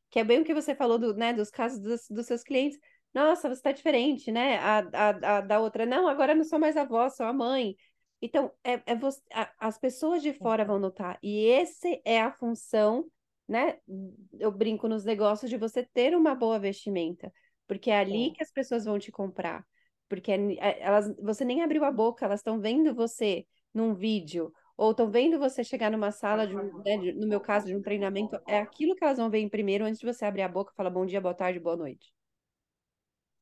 que 0.09 0.19
é 0.19 0.23
bem 0.23 0.39
o 0.39 0.45
que 0.45 0.53
você 0.53 0.73
falou 0.73 0.97
do, 0.97 1.13
né, 1.13 1.33
dos 1.33 1.49
casos 1.49 1.79
dos, 1.79 2.07
dos 2.09 2.25
seus 2.25 2.43
clientes. 2.43 2.79
Nossa, 3.13 3.49
você 3.49 3.55
está 3.55 3.71
diferente, 3.71 4.31
né? 4.31 4.57
A, 4.59 4.79
a, 4.79 5.37
a, 5.37 5.41
da 5.41 5.59
outra, 5.59 5.85
não, 5.85 6.07
agora 6.07 6.35
não 6.35 6.43
sou 6.43 6.59
mais 6.59 6.75
a 6.77 6.81
avó, 6.81 7.09
sou 7.09 7.25
a 7.25 7.33
mãe. 7.33 7.75
Então, 8.21 8.51
é, 8.63 8.81
é 8.85 8.95
você, 8.95 9.21
a, 9.33 9.51
as 9.59 9.77
pessoas 9.77 10.21
de 10.21 10.33
fora 10.33 10.65
vão 10.65 10.79
notar. 10.79 11.17
E 11.21 11.45
esse 11.45 12.01
é 12.05 12.21
a 12.21 12.31
função, 12.31 13.05
né? 13.47 13.77
Eu 14.39 14.51
brinco 14.51 14.87
nos 14.87 15.05
negócios 15.05 15.49
de 15.49 15.57
você 15.57 15.83
ter 15.83 16.15
uma 16.15 16.33
boa 16.33 16.59
vestimenta. 16.59 17.31
Porque 17.67 17.89
é 17.89 17.99
ali 17.99 18.31
que 18.31 18.43
as 18.43 18.51
pessoas 18.51 18.85
vão 18.85 18.99
te 18.99 19.11
comprar. 19.11 19.65
Porque 20.07 20.31
é, 20.31 20.53
é, 20.59 20.81
elas, 20.81 21.13
você 21.17 21.43
nem 21.43 21.61
abriu 21.61 21.83
a 21.83 21.91
boca, 21.91 22.25
elas 22.25 22.39
estão 22.39 22.59
vendo 22.59 22.93
você 22.93 23.45
num 23.73 23.93
vídeo 23.93 24.53
ou 24.77 24.91
estão 24.91 25.09
vendo 25.09 25.39
você 25.39 25.63
chegar 25.63 25.91
numa 25.91 26.11
sala, 26.11 26.47
de, 26.47 26.55
né, 26.55 26.97
de, 26.97 27.13
no 27.13 27.27
meu 27.27 27.39
caso, 27.41 27.67
de 27.67 27.75
um 27.75 27.81
treinamento, 27.81 28.37
é 28.47 28.59
aquilo 28.59 28.95
que 28.95 29.03
elas 29.03 29.17
vão 29.17 29.29
ver 29.29 29.39
em 29.39 29.49
primeiro 29.49 29.85
antes 29.85 29.99
de 29.99 30.05
você 30.05 30.25
abrir 30.25 30.41
a 30.43 30.49
boca 30.49 30.71
e 30.73 30.75
falar 30.75 30.89
bom 30.89 31.05
dia, 31.05 31.21
boa 31.21 31.33
tarde, 31.33 31.59
boa 31.59 31.77
noite. 31.77 32.13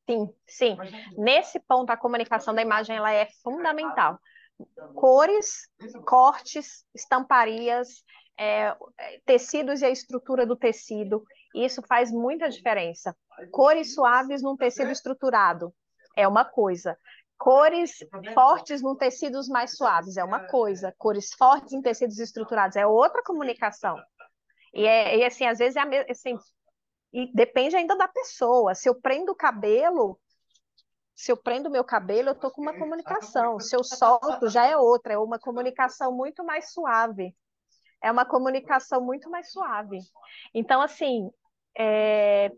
Sim, 0.08 0.28
sim. 0.46 0.76
Nesse 1.16 1.58
ponto, 1.60 1.90
a 1.90 1.96
comunicação 1.96 2.54
da 2.54 2.62
imagem 2.62 2.96
ela 2.96 3.12
é 3.12 3.26
fundamental. 3.42 4.18
Cores, 4.94 5.68
cortes, 6.04 6.84
estamparias, 6.94 8.04
é, 8.38 8.74
tecidos 9.24 9.80
e 9.82 9.86
a 9.86 9.90
estrutura 9.90 10.46
do 10.46 10.56
tecido, 10.56 11.24
isso 11.54 11.82
faz 11.88 12.10
muita 12.10 12.48
diferença. 12.50 13.16
Cores 13.50 13.94
suaves 13.94 14.42
num 14.42 14.56
tecido 14.56 14.90
estruturado 14.90 15.72
é 16.16 16.28
uma 16.28 16.44
coisa. 16.44 16.98
Cores 17.44 17.98
fortes 18.32 18.80
num 18.80 18.96
tecidos 18.96 19.48
mais 19.48 19.76
suaves 19.76 20.16
é 20.16 20.24
uma 20.24 20.46
coisa, 20.46 20.94
cores 20.96 21.28
fortes 21.34 21.74
em 21.74 21.82
tecidos 21.82 22.18
estruturados 22.18 22.74
é 22.74 22.86
outra 22.86 23.22
comunicação. 23.22 24.02
E, 24.72 24.86
é, 24.86 25.18
e 25.18 25.24
assim, 25.26 25.44
às 25.44 25.58
vezes 25.58 25.76
é 25.76 25.80
a 25.80 25.84
mesma, 25.84 26.10
assim, 26.10 26.38
e 27.12 27.30
depende 27.34 27.76
ainda 27.76 27.98
da 27.98 28.08
pessoa. 28.08 28.74
Se 28.74 28.88
eu 28.88 28.98
prendo 28.98 29.32
o 29.32 29.36
cabelo, 29.36 30.18
se 31.14 31.30
eu 31.30 31.36
prendo 31.36 31.68
meu 31.68 31.84
cabelo, 31.84 32.30
eu 32.30 32.32
estou 32.32 32.50
com 32.50 32.62
uma 32.62 32.78
comunicação. 32.78 33.60
Se 33.60 33.76
eu 33.76 33.84
solto, 33.84 34.48
já 34.48 34.64
é 34.64 34.74
outra, 34.74 35.12
é 35.12 35.18
uma 35.18 35.38
comunicação 35.38 36.16
muito 36.16 36.42
mais 36.42 36.72
suave. 36.72 37.36
É 38.02 38.10
uma 38.10 38.24
comunicação 38.24 39.02
muito 39.02 39.28
mais 39.28 39.52
suave. 39.52 39.98
Então, 40.54 40.80
assim, 40.80 41.30
é, 41.76 42.50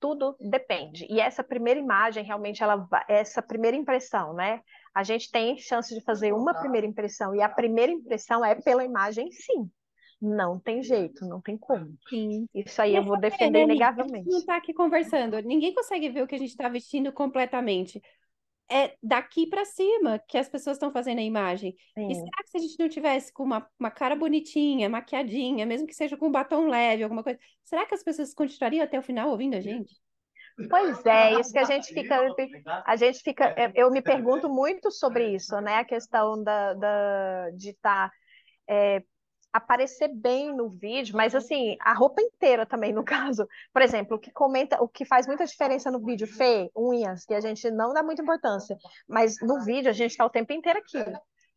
tudo 0.00 0.36
depende. 0.40 1.06
E 1.08 1.20
essa 1.20 1.42
primeira 1.42 1.78
imagem, 1.78 2.24
realmente, 2.24 2.62
ela, 2.62 2.86
essa 3.08 3.42
primeira 3.42 3.76
impressão, 3.76 4.32
né? 4.32 4.60
A 4.94 5.02
gente 5.02 5.30
tem 5.30 5.56
chance 5.58 5.94
de 5.94 6.02
fazer 6.04 6.32
uma 6.32 6.54
primeira 6.54 6.86
impressão, 6.86 7.34
e 7.34 7.42
a 7.42 7.48
primeira 7.48 7.92
impressão 7.92 8.44
é 8.44 8.54
pela 8.54 8.84
imagem, 8.84 9.30
sim. 9.30 9.70
Não 10.20 10.58
tem 10.58 10.82
jeito, 10.82 11.24
não 11.26 11.40
tem 11.40 11.56
como. 11.56 11.86
Sim. 12.08 12.46
Isso 12.52 12.82
aí 12.82 12.96
eu 12.96 13.04
vou 13.04 13.20
defender 13.20 13.62
inegavelmente. 13.62 14.14
A 14.14 14.18
gente 14.18 14.30
não 14.30 14.38
está 14.38 14.56
aqui 14.56 14.74
conversando, 14.74 15.40
ninguém 15.42 15.72
consegue 15.72 16.08
ver 16.08 16.22
o 16.22 16.26
que 16.26 16.34
a 16.34 16.38
gente 16.38 16.50
está 16.50 16.68
vestindo 16.68 17.12
completamente. 17.12 18.02
É 18.70 18.94
daqui 19.02 19.46
para 19.46 19.64
cima 19.64 20.18
que 20.28 20.36
as 20.36 20.48
pessoas 20.48 20.76
estão 20.76 20.92
fazendo 20.92 21.20
a 21.20 21.22
imagem. 21.22 21.74
Sim. 21.94 22.08
E 22.10 22.14
será 22.14 22.42
que 22.44 22.50
se 22.50 22.56
a 22.58 22.60
gente 22.60 22.78
não 22.78 22.88
tivesse 22.88 23.32
com 23.32 23.42
uma, 23.42 23.66
uma 23.78 23.90
cara 23.90 24.14
bonitinha, 24.14 24.88
maquiadinha, 24.88 25.64
mesmo 25.64 25.86
que 25.86 25.94
seja 25.94 26.16
com 26.16 26.28
um 26.28 26.32
batom 26.32 26.68
leve, 26.68 27.02
alguma 27.02 27.22
coisa, 27.22 27.38
será 27.64 27.86
que 27.86 27.94
as 27.94 28.02
pessoas 28.02 28.34
continuariam 28.34 28.84
até 28.84 28.98
o 28.98 29.02
final 29.02 29.30
ouvindo 29.30 29.54
a 29.54 29.60
gente? 29.60 29.94
Pois 30.68 31.06
é, 31.06 31.38
isso 31.38 31.52
que 31.52 31.58
a 31.58 31.64
gente 31.64 31.94
fica, 31.94 32.18
a 32.84 32.96
gente 32.96 33.20
fica, 33.20 33.54
é, 33.56 33.70
eu 33.76 33.90
me 33.92 34.02
pergunto 34.02 34.48
muito 34.48 34.90
sobre 34.90 35.32
isso, 35.34 35.58
né? 35.60 35.76
A 35.76 35.84
questão 35.84 36.42
da, 36.42 36.74
da 36.74 37.50
de 37.50 37.70
estar 37.70 38.08
tá, 38.08 38.14
é, 38.68 39.02
aparecer 39.58 40.08
bem 40.08 40.54
no 40.54 40.68
vídeo, 40.68 41.16
mas 41.16 41.34
assim, 41.34 41.76
a 41.80 41.92
roupa 41.92 42.20
inteira 42.22 42.66
também, 42.66 42.92
no 42.92 43.04
caso. 43.34 43.46
Por 43.72 43.82
exemplo, 43.82 44.16
o 44.16 44.20
que 44.20 44.30
comenta, 44.30 44.82
o 44.82 44.88
que 44.88 45.04
faz 45.04 45.26
muita 45.26 45.44
diferença 45.44 45.90
no 45.90 46.04
vídeo, 46.04 46.26
Fê, 46.26 46.70
unhas, 46.76 47.24
que 47.24 47.34
a 47.34 47.40
gente 47.40 47.70
não 47.70 47.92
dá 47.92 48.02
muita 48.02 48.22
importância, 48.22 48.76
mas 49.08 49.36
no 49.42 49.64
vídeo 49.64 49.90
a 49.90 49.94
gente 49.94 50.12
está 50.12 50.24
o 50.24 50.30
tempo 50.30 50.52
inteiro 50.52 50.78
aqui. 50.78 51.04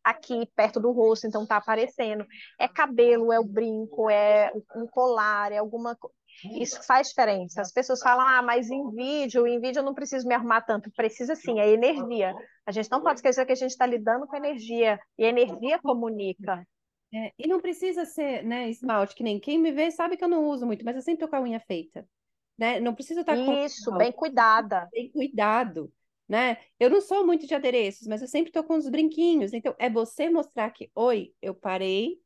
Aqui, 0.04 0.50
perto 0.56 0.80
do 0.80 0.90
rosto, 0.90 1.28
então 1.28 1.46
tá 1.46 1.56
aparecendo. 1.56 2.26
É 2.58 2.66
cabelo, 2.66 3.32
é 3.32 3.38
o 3.38 3.44
brinco, 3.44 4.10
é 4.10 4.52
um 4.74 4.84
colar, 4.84 5.52
é 5.52 5.58
alguma 5.58 5.96
isso 6.44 6.82
faz 6.84 7.08
diferença. 7.08 7.60
As 7.60 7.72
pessoas 7.72 8.00
falam, 8.00 8.26
ah, 8.26 8.42
mas 8.42 8.70
em 8.70 8.90
vídeo, 8.90 9.46
em 9.46 9.60
vídeo 9.60 9.80
eu 9.80 9.84
não 9.84 9.94
preciso 9.94 10.26
me 10.26 10.34
arrumar 10.34 10.62
tanto. 10.62 10.90
Precisa 10.90 11.34
sim, 11.34 11.60
é 11.60 11.68
energia. 11.68 12.34
A 12.66 12.72
gente 12.72 12.90
não 12.90 13.02
pode 13.02 13.18
esquecer 13.18 13.46
que 13.46 13.52
a 13.52 13.56
gente 13.56 13.70
está 13.70 13.86
lidando 13.86 14.26
com 14.26 14.36
energia, 14.36 14.98
e 15.18 15.24
energia 15.24 15.78
comunica. 15.80 16.66
É, 17.14 17.32
e 17.38 17.46
não 17.46 17.60
precisa 17.60 18.04
ser, 18.04 18.42
né, 18.42 18.70
esmalte, 18.70 19.14
que 19.14 19.22
nem 19.22 19.38
quem 19.38 19.58
me 19.58 19.70
vê 19.70 19.90
sabe 19.90 20.16
que 20.16 20.24
eu 20.24 20.28
não 20.28 20.46
uso 20.46 20.66
muito, 20.66 20.84
mas 20.84 20.96
eu 20.96 21.02
sempre 21.02 21.24
tô 21.24 21.28
com 21.28 21.36
a 21.36 21.42
unha 21.42 21.60
feita, 21.60 22.08
né? 22.56 22.80
Não 22.80 22.94
precisa 22.94 23.20
estar 23.20 23.36
com 23.36 23.64
Isso, 23.64 23.92
bem 23.96 24.12
cuidada. 24.12 24.88
Bem 24.92 25.10
cuidado, 25.10 25.92
né? 26.28 26.58
Eu 26.80 26.88
não 26.88 27.00
sou 27.00 27.26
muito 27.26 27.46
de 27.46 27.54
adereços, 27.54 28.06
mas 28.06 28.22
eu 28.22 28.28
sempre 28.28 28.50
tô 28.50 28.64
com 28.64 28.76
os 28.76 28.88
brinquinhos. 28.88 29.52
Então, 29.52 29.74
é 29.78 29.90
você 29.90 30.30
mostrar 30.30 30.70
que, 30.70 30.90
oi, 30.94 31.34
eu 31.42 31.54
parei 31.54 32.18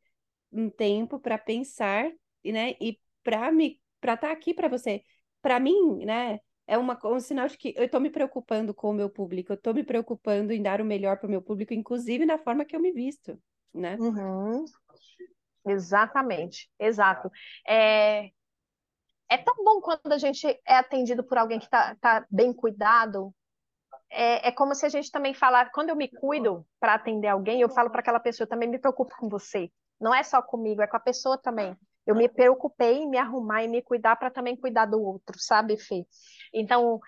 um 0.52 0.70
tempo 0.70 1.18
para 1.18 1.36
pensar, 1.36 2.10
né? 2.44 2.76
E 2.80 3.00
para 3.22 3.50
me 3.50 3.80
para 4.00 4.14
estar 4.14 4.28
tá 4.28 4.32
aqui 4.32 4.54
para 4.54 4.68
você. 4.68 5.02
Para 5.42 5.58
mim, 5.58 6.04
né? 6.04 6.38
é 6.66 6.76
uma, 6.76 6.98
um 7.04 7.20
sinal 7.20 7.46
de 7.48 7.56
que 7.56 7.72
eu 7.76 7.84
estou 7.84 8.00
me 8.00 8.10
preocupando 8.10 8.74
com 8.74 8.90
o 8.90 8.94
meu 8.94 9.08
público, 9.08 9.52
eu 9.52 9.56
estou 9.56 9.72
me 9.72 9.84
preocupando 9.84 10.52
em 10.52 10.62
dar 10.62 10.80
o 10.80 10.84
melhor 10.84 11.18
para 11.18 11.26
o 11.26 11.30
meu 11.30 11.40
público, 11.40 11.72
inclusive 11.72 12.26
na 12.26 12.38
forma 12.38 12.64
que 12.64 12.74
eu 12.74 12.80
me 12.80 12.92
visto, 12.92 13.40
né? 13.76 13.96
Uhum. 13.98 14.64
Exatamente, 15.66 16.70
exato. 16.78 17.30
É, 17.66 18.30
é 19.28 19.36
tão 19.38 19.64
bom 19.64 19.80
quando 19.80 20.12
a 20.12 20.18
gente 20.18 20.46
é 20.46 20.76
atendido 20.76 21.24
por 21.24 21.36
alguém 21.36 21.58
que 21.58 21.64
está 21.64 21.96
tá 21.96 22.24
bem 22.30 22.52
cuidado. 22.52 23.34
É, 24.08 24.48
é 24.48 24.52
como 24.52 24.74
se 24.74 24.86
a 24.86 24.88
gente 24.88 25.10
também 25.10 25.34
falar, 25.34 25.70
quando 25.72 25.90
eu 25.90 25.96
me 25.96 26.08
cuido 26.08 26.64
para 26.78 26.94
atender 26.94 27.28
alguém, 27.28 27.60
eu 27.60 27.68
falo 27.68 27.90
para 27.90 28.00
aquela 28.00 28.20
pessoa, 28.20 28.46
também 28.46 28.68
me 28.68 28.78
preocupo 28.78 29.14
com 29.18 29.28
você. 29.28 29.70
Não 30.00 30.14
é 30.14 30.22
só 30.22 30.40
comigo, 30.40 30.82
é 30.82 30.86
com 30.86 30.96
a 30.96 31.00
pessoa 31.00 31.36
também. 31.36 31.76
Eu 32.06 32.14
me 32.14 32.28
preocupei 32.28 32.98
em 32.98 33.08
me 33.10 33.18
arrumar 33.18 33.64
e 33.64 33.68
me 33.68 33.82
cuidar 33.82 34.14
para 34.14 34.30
também 34.30 34.56
cuidar 34.56 34.86
do 34.86 35.02
outro, 35.02 35.36
sabe, 35.40 35.76
Fê? 35.76 36.06
Então, 36.54 37.00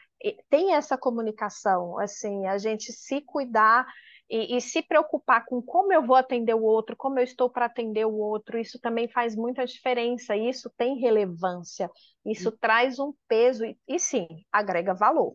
tem 0.50 0.74
essa 0.74 0.98
comunicação, 0.98 1.98
assim, 2.00 2.46
a 2.48 2.58
gente 2.58 2.92
se 2.92 3.20
cuidar 3.20 3.86
e, 4.30 4.56
e, 4.56 4.60
se 4.60 4.82
preocupar 4.82 5.44
com 5.46 5.62
como 5.62 5.92
eu 5.92 6.04
vou 6.04 6.14
atender 6.14 6.54
o 6.54 6.62
outro, 6.62 6.94
como 6.96 7.18
eu 7.18 7.24
estou 7.24 7.48
para 7.48 7.64
atender 7.64 8.04
o 8.06 8.14
outro, 8.14 8.58
isso 8.58 8.78
também 8.78 9.08
faz 9.08 9.34
muita 9.34 9.64
diferença, 9.64 10.36
isso 10.36 10.70
tem 10.76 10.98
relevância, 10.98 11.90
isso 12.24 12.50
sim. 12.50 12.56
traz 12.60 12.98
um 12.98 13.14
peso 13.26 13.64
e, 13.64 13.76
e 13.88 13.98
sim, 13.98 14.26
agrega 14.52 14.92
valor. 14.92 15.34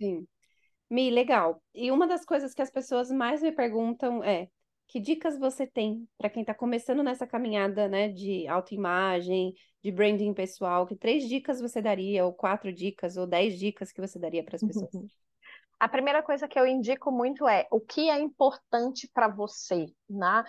Sim. 0.00 0.26
Mi, 0.90 1.10
legal. 1.10 1.62
E 1.74 1.90
uma 1.90 2.06
das 2.06 2.24
coisas 2.24 2.52
que 2.52 2.60
as 2.60 2.70
pessoas 2.70 3.10
mais 3.10 3.40
me 3.40 3.52
perguntam 3.52 4.22
é: 4.22 4.48
que 4.88 4.98
dicas 4.98 5.38
você 5.38 5.66
tem 5.66 6.06
para 6.18 6.28
quem 6.28 6.42
está 6.42 6.52
começando 6.52 7.02
nessa 7.02 7.26
caminhada, 7.26 7.88
né, 7.88 8.08
de 8.08 8.46
autoimagem, 8.48 9.54
de 9.82 9.92
branding 9.92 10.34
pessoal? 10.34 10.86
Que 10.86 10.96
três 10.96 11.28
dicas 11.28 11.60
você 11.60 11.80
daria, 11.80 12.26
ou 12.26 12.34
quatro 12.34 12.72
dicas, 12.72 13.16
ou 13.16 13.26
dez 13.26 13.58
dicas 13.58 13.92
que 13.92 14.00
você 14.00 14.18
daria 14.18 14.42
para 14.42 14.56
as 14.56 14.62
pessoas? 14.62 14.90
A 15.80 15.88
primeira 15.88 16.22
coisa 16.22 16.46
que 16.46 16.60
eu 16.60 16.66
indico 16.66 17.10
muito 17.10 17.48
é 17.48 17.66
o 17.70 17.80
que 17.80 18.10
é 18.10 18.20
importante 18.20 19.08
para 19.14 19.28
você, 19.28 19.86
né? 20.08 20.44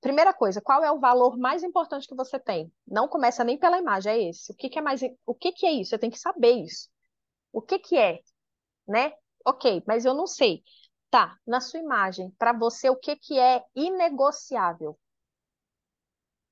Primeira 0.00 0.32
coisa, 0.32 0.60
qual 0.60 0.84
é 0.84 0.92
o 0.92 1.00
valor 1.00 1.36
mais 1.36 1.64
importante 1.64 2.06
que 2.06 2.14
você 2.14 2.38
tem? 2.38 2.72
Não 2.86 3.08
começa 3.08 3.42
nem 3.42 3.58
pela 3.58 3.78
imagem, 3.78 4.12
é 4.12 4.28
esse. 4.28 4.52
O 4.52 4.54
que, 4.54 4.68
que 4.68 4.78
é 4.78 4.82
mais, 4.82 5.00
o 5.26 5.34
que, 5.34 5.50
que 5.50 5.66
é 5.66 5.72
isso? 5.72 5.90
Você 5.90 5.98
tem 5.98 6.10
que 6.10 6.18
saber 6.18 6.52
isso. 6.52 6.88
O 7.52 7.60
que 7.60 7.78
que 7.80 7.98
é, 7.98 8.20
né? 8.86 9.12
Ok, 9.44 9.82
mas 9.86 10.04
eu 10.04 10.14
não 10.14 10.26
sei. 10.28 10.62
Tá, 11.10 11.36
na 11.46 11.60
sua 11.60 11.80
imagem, 11.80 12.30
para 12.38 12.52
você, 12.52 12.88
o 12.88 12.96
que, 12.96 13.16
que 13.16 13.38
é 13.38 13.64
inegociável? 13.74 14.96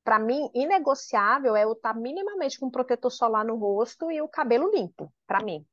Para 0.02 0.18
mim, 0.18 0.50
inegociável 0.54 1.54
é 1.54 1.64
eu 1.64 1.72
estar 1.74 1.94
tá 1.94 2.00
minimamente 2.00 2.58
com 2.58 2.70
protetor 2.70 3.12
solar 3.12 3.44
no 3.44 3.56
rosto 3.56 4.10
e 4.10 4.20
o 4.20 4.28
cabelo 4.28 4.70
limpo, 4.70 5.12
para 5.26 5.44
mim. 5.44 5.64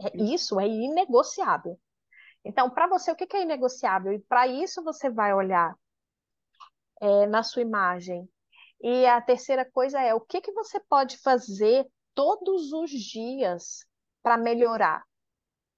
É, 0.00 0.16
isso 0.16 0.60
é 0.60 0.68
inegociável. 0.68 1.78
Então, 2.44 2.68
para 2.70 2.88
você, 2.88 3.10
o 3.10 3.16
que, 3.16 3.36
é 3.36 3.42
inegociável? 3.42 4.12
E 4.12 4.18
para 4.18 4.46
isso 4.46 4.82
você 4.82 5.08
vai 5.08 5.32
olhar 5.32 5.74
é, 7.00 7.26
na 7.26 7.42
sua 7.42 7.62
imagem. 7.62 8.28
E 8.80 9.06
a 9.06 9.20
terceira 9.20 9.64
coisa 9.64 10.00
é 10.00 10.12
o 10.14 10.20
que, 10.20 10.40
que 10.40 10.52
você 10.52 10.80
pode 10.80 11.18
fazer 11.18 11.86
todos 12.14 12.72
os 12.72 12.90
dias 12.90 13.86
para 14.22 14.36
melhorar. 14.36 15.04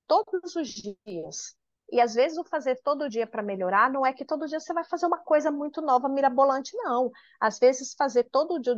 Todos 0.07 0.57
os 0.57 0.69
dias. 0.69 1.57
E 1.93 2.01
às 2.01 2.15
vezes 2.15 2.39
o 2.39 2.45
fazer 2.45 2.81
todo 2.83 3.09
dia 3.09 3.27
para 3.27 3.43
melhorar 3.43 3.91
não 3.91 4.05
é 4.07 4.13
que 4.13 4.25
todo 4.25 4.47
dia 4.47 4.59
você 4.59 4.73
vai 4.73 4.85
fazer 4.85 5.07
uma 5.07 5.19
coisa 5.19 5.51
muito 5.51 5.83
nova, 5.83 6.09
mirabolante, 6.09 6.75
não. 6.79 7.11
Às 7.39 7.59
vezes 7.59 7.95
fazer 7.95 8.25
todo 8.25 8.59
dia, 8.59 8.75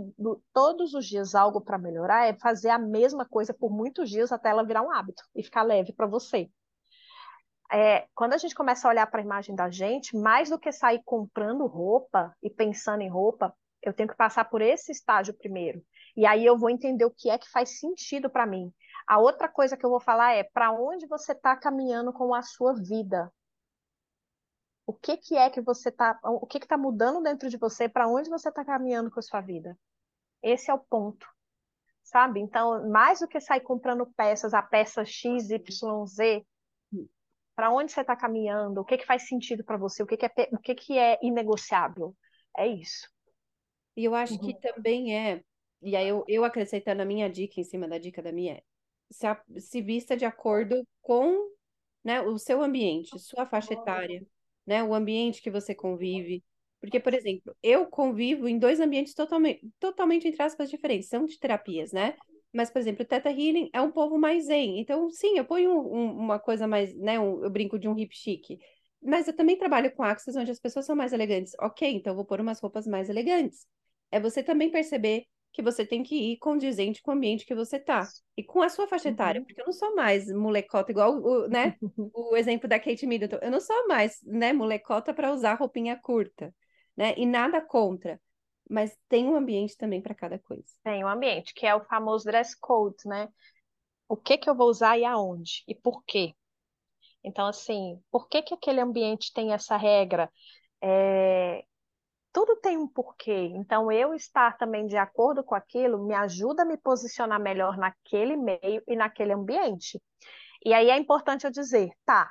todos 0.53 0.93
os 0.93 1.07
dias 1.07 1.35
algo 1.35 1.61
para 1.61 1.79
melhorar 1.79 2.27
é 2.27 2.35
fazer 2.35 2.71
a 2.71 2.79
mesma 2.79 3.25
coisa 3.25 3.55
por 3.55 3.71
muitos 3.71 4.11
dias 4.11 4.33
até 4.33 4.51
ela 4.51 4.67
virar 4.67 4.83
um 4.83 4.91
hábito 4.91 5.23
e 5.35 5.43
ficar 5.43 5.63
leve 5.63 5.93
para 5.93 6.07
você. 6.07 6.51
É, 7.73 8.07
quando 8.15 8.33
a 8.33 8.39
gente 8.39 8.55
começa 8.55 8.87
a 8.87 8.91
olhar 8.91 9.07
para 9.07 9.21
a 9.21 9.25
imagem 9.25 9.55
da 9.55 9.69
gente, 9.69 10.17
mais 10.17 10.51
do 10.51 10.59
que 10.59 10.71
sair 10.71 11.03
comprando 11.05 11.67
roupa 11.67 12.35
e 12.43 12.49
pensando 12.49 13.03
em 13.03 13.09
roupa, 13.09 13.55
eu 13.83 13.93
tenho 13.93 14.09
que 14.09 14.17
passar 14.17 14.45
por 14.47 14.61
esse 14.61 14.93
estágio 14.93 15.35
primeiro. 15.35 15.83
E 16.17 16.27
aí 16.27 16.45
eu 16.45 16.57
vou 16.59 16.71
entender 16.71 17.05
o 17.05 17.11
que 17.11 17.29
é 17.29 17.39
que 17.39 17.51
faz 17.51 17.79
sentido 17.79 18.31
para 18.31 18.47
mim. 18.47 18.73
A 19.07 19.19
outra 19.19 19.49
coisa 19.49 19.77
que 19.77 19.85
eu 19.85 19.91
vou 19.91 20.01
falar 20.01 20.33
é 20.33 20.43
para 20.43 20.73
onde 20.73 21.07
você 21.07 21.33
está 21.33 21.57
caminhando 21.57 22.13
com 22.13 22.35
a 22.35 22.43
sua 22.43 22.73
vida. 22.75 23.33
O 24.87 24.93
que, 24.93 25.17
que 25.17 25.37
é 25.37 25.51
que 25.51 25.61
você 25.61 25.89
está, 25.89 26.19
o 26.23 26.47
que 26.47 26.59
está 26.59 26.79
mudando 26.79 27.23
dentro 27.23 27.49
de 27.49 27.57
você, 27.57 27.89
para 27.89 28.09
onde 28.09 28.31
você 28.31 28.49
está 28.49 28.65
caminhando 28.65 29.11
com 29.11 29.19
a 29.19 29.23
sua 29.23 29.41
vida. 29.41 29.77
Esse 30.43 30.71
é 30.71 30.75
o 30.75 30.79
ponto, 30.79 31.27
sabe? 32.05 32.41
Então, 32.41 32.89
mais 32.89 33.21
do 33.21 33.27
que 33.29 33.41
sair 33.41 33.61
comprando 33.61 34.07
peças, 34.17 34.55
a 34.55 34.63
peça 34.63 35.05
X, 35.05 35.51
Y, 35.51 36.07
Z, 36.07 36.47
para 37.57 37.73
onde 37.73 37.91
você 37.91 38.03
está 38.03 38.15
caminhando, 38.15 38.81
o 38.81 38.85
que, 38.85 38.99
que 38.99 39.07
faz 39.07 39.27
sentido 39.27 39.65
para 39.65 39.79
você, 39.79 40.03
o 40.03 40.07
que, 40.07 40.17
que, 40.17 40.27
é, 40.27 40.49
o 40.53 40.59
que, 40.59 40.75
que 40.75 40.99
é 40.99 41.19
inegociável. 41.23 42.15
É 42.57 42.67
isso. 42.67 43.09
E 43.97 44.05
eu 44.05 44.15
acho 44.15 44.35
uhum. 44.35 44.41
que 44.41 44.61
também 44.61 45.17
é, 45.17 45.43
e 45.83 45.97
aí 45.97 46.07
eu, 46.07 46.23
eu 46.29 46.45
acrescentando 46.45 47.01
a 47.01 47.07
minha 47.07 47.31
dica 47.31 47.59
em 47.59 47.65
cima 47.65 47.89
da 47.89 47.99
dica 47.99 48.23
da 48.23 48.31
minha, 48.31 48.63
se, 49.11 49.27
a, 49.27 49.41
se 49.59 49.81
vista 49.81 50.15
de 50.17 50.27
acordo 50.27 50.87
com 51.01 51.51
né, 52.05 52.21
o 52.21 52.39
seu 52.39 52.63
ambiente, 52.63 53.19
sua 53.19 53.47
faixa 53.47 53.73
etária, 53.73 54.25
né, 54.67 54.85
o 54.85 54.95
ambiente 54.95 55.41
que 55.41 55.51
você 55.51 55.75
convive. 55.75 56.45
Porque, 56.79 57.01
por 57.01 57.15
exemplo, 57.15 57.57
eu 57.63 57.87
convivo 57.87 58.47
em 58.47 58.59
dois 58.59 58.81
ambientes 58.81 59.15
totalmente, 59.15 59.67
totalmente 59.81 60.29
entre 60.29 60.43
aspas, 60.43 60.71
diferentes, 60.71 61.09
são 61.09 61.25
de 61.25 61.39
terapias, 61.39 61.91
né? 61.91 62.17
Mas, 62.57 62.71
por 62.71 62.79
exemplo, 62.79 63.03
o 63.03 63.07
Teta 63.07 63.29
Healing 63.29 63.69
é 63.71 63.83
um 63.83 63.91
povo 63.91 64.19
mais 64.19 64.47
zen. 64.47 64.81
Então, 64.81 65.11
sim, 65.11 65.37
eu 65.37 65.45
ponho 65.45 65.71
um, 65.71 65.95
um, 65.95 66.13
uma 66.13 66.39
coisa 66.39 66.67
mais, 66.67 66.97
né? 66.97 67.21
Um, 67.21 67.45
eu 67.45 67.51
brinco 67.51 67.79
de 67.79 67.87
um 67.87 67.99
hip 67.99 68.17
chic. 68.17 68.59
Mas 69.03 69.29
eu 69.29 69.37
também 69.37 69.59
trabalho 69.59 69.95
com 69.95 70.03
Axis, 70.03 70.35
onde 70.37 70.51
as 70.51 70.59
pessoas 70.59 70.87
são 70.87 70.97
mais 70.97 71.13
elegantes. 71.13 71.53
Ok, 71.61 71.87
então 71.87 72.13
eu 72.13 72.17
vou 72.17 72.25
pôr 72.25 72.41
umas 72.41 72.59
roupas 72.59 72.87
mais 72.87 73.11
elegantes. 73.11 73.67
É 74.11 74.19
você 74.19 74.43
também 74.43 74.71
perceber 74.71 75.27
que 75.53 75.61
você 75.61 75.85
tem 75.85 76.03
que 76.03 76.15
ir 76.15 76.39
condizente 76.39 77.03
com 77.03 77.11
o 77.11 77.15
ambiente 77.15 77.45
que 77.45 77.55
você 77.55 77.79
tá. 77.79 78.09
E 78.35 78.43
com 78.43 78.63
a 78.63 78.71
sua 78.71 78.89
faixa 78.89 79.11
etária, 79.11 79.41
uhum. 79.41 79.47
porque 79.47 79.61
eu 79.61 79.67
não 79.67 79.73
sou 79.73 79.95
mais 79.95 80.27
molecota, 80.33 80.91
igual 80.91 81.15
o, 81.15 81.49
né, 81.49 81.77
o 82.15 82.37
exemplo 82.37 82.67
da 82.67 82.81
Kate 82.81 83.07
Middleton. 83.07 83.39
Eu 83.43 83.51
não 83.51 83.61
sou 83.61 83.87
mais, 83.87 84.19
né, 84.23 84.55
molecota 84.55 85.13
para 85.13 85.31
usar 85.31 85.55
roupinha 85.55 85.95
curta, 85.95 86.55
né? 86.97 87.15
E 87.19 87.27
nada 87.27 87.61
contra. 87.61 88.19
Mas 88.69 88.97
tem 89.09 89.27
um 89.27 89.37
ambiente 89.37 89.77
também 89.77 90.03
para 90.03 90.15
cada 90.15 90.39
coisa. 90.39 90.65
Tem 90.83 91.05
um 91.05 91.09
ambiente, 91.09 91.55
que 91.55 91.67
é 91.67 91.75
o 91.75 91.85
famoso 91.85 92.25
dress 92.25 92.59
code, 92.59 92.97
né? 93.07 93.29
O 94.09 94.17
que 94.17 94.39
que 94.39 94.49
eu 94.49 94.55
vou 94.55 94.69
usar 94.69 94.99
e 94.99 95.05
aonde? 95.05 95.63
E 95.67 95.75
por 95.75 96.05
quê? 96.05 96.35
Então, 97.23 97.47
assim, 97.47 98.01
por 98.11 98.29
que 98.29 98.43
que 98.43 98.55
aquele 98.55 98.81
ambiente 98.81 99.33
tem 99.33 99.53
essa 99.53 99.77
regra? 99.77 100.31
É, 100.81 101.65
tudo 102.33 102.57
tem 102.57 102.77
um 102.77 102.87
porquê. 102.87 103.51
Então, 103.55 103.91
eu 103.91 104.15
estar 104.15 104.57
também 104.59 104.87
de 104.87 104.97
acordo 104.97 105.43
com 105.43 105.55
aquilo 105.55 106.05
me 106.05 106.15
ajuda 106.15 106.63
a 106.63 106.67
me 106.67 106.77
posicionar 106.77 107.41
melhor 107.41 107.77
naquele 107.77 108.37
meio 108.37 108.83
e 108.87 108.95
naquele 108.95 109.33
ambiente. 109.33 110.01
E 110.65 110.75
aí 110.75 110.91
é 110.91 110.99
importante 110.99 111.45
eu 111.47 111.51
dizer, 111.51 111.91
tá, 112.05 112.31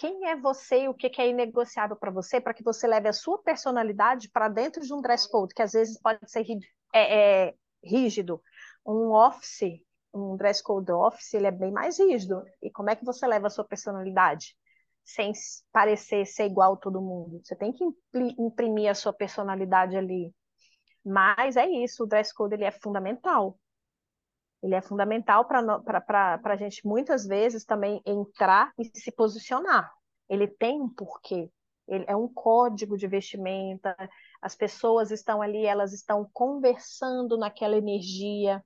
quem 0.00 0.28
é 0.28 0.36
você 0.36 0.84
e 0.84 0.88
o 0.88 0.94
que 0.94 1.20
é 1.20 1.28
inegociável 1.28 1.94
para 1.94 2.10
você, 2.10 2.40
para 2.40 2.54
que 2.54 2.64
você 2.64 2.86
leve 2.86 3.06
a 3.06 3.12
sua 3.12 3.36
personalidade 3.42 4.30
para 4.30 4.48
dentro 4.48 4.80
de 4.80 4.94
um 4.94 5.02
dress 5.02 5.30
code, 5.30 5.54
que 5.54 5.60
às 5.60 5.72
vezes 5.72 6.00
pode 6.00 6.18
ser 6.30 6.42
é, 6.94 7.48
é, 7.48 7.54
rígido. 7.84 8.42
Um 8.84 9.12
office, 9.12 9.82
um 10.14 10.36
dress 10.36 10.62
code 10.62 10.90
office, 10.90 11.34
ele 11.34 11.46
é 11.46 11.50
bem 11.50 11.70
mais 11.70 11.98
rígido. 11.98 12.42
E 12.62 12.70
como 12.70 12.88
é 12.88 12.96
que 12.96 13.04
você 13.04 13.26
leva 13.26 13.48
a 13.48 13.50
sua 13.50 13.64
personalidade? 13.64 14.56
sem 15.04 15.32
parecer 15.72 16.24
ser 16.26 16.46
igual 16.46 16.74
a 16.74 16.76
todo 16.76 17.00
mundo. 17.00 17.40
Você 17.42 17.56
tem 17.56 17.72
que 17.72 17.84
imprimir 18.38 18.90
a 18.90 18.94
sua 18.94 19.12
personalidade 19.12 19.96
ali. 19.96 20.32
Mas 21.04 21.56
é 21.56 21.68
isso, 21.68 22.04
o 22.04 22.06
dress 22.06 22.32
code 22.32 22.54
ele 22.54 22.64
é 22.64 22.70
fundamental. 22.70 23.58
Ele 24.62 24.74
é 24.74 24.82
fundamental 24.82 25.46
para 25.46 26.40
a 26.42 26.56
gente, 26.56 26.86
muitas 26.86 27.26
vezes, 27.26 27.64
também 27.64 28.02
entrar 28.04 28.72
e 28.78 28.84
se 28.84 29.10
posicionar. 29.10 29.90
Ele 30.28 30.46
tem 30.46 30.80
um 30.80 30.88
porquê. 30.88 31.50
Ele 31.88 32.04
é 32.06 32.14
um 32.14 32.28
código 32.28 32.96
de 32.96 33.06
vestimenta. 33.06 33.96
As 34.40 34.54
pessoas 34.54 35.10
estão 35.10 35.42
ali, 35.42 35.64
elas 35.64 35.92
estão 35.92 36.28
conversando 36.32 37.36
naquela 37.38 37.76
energia. 37.76 38.62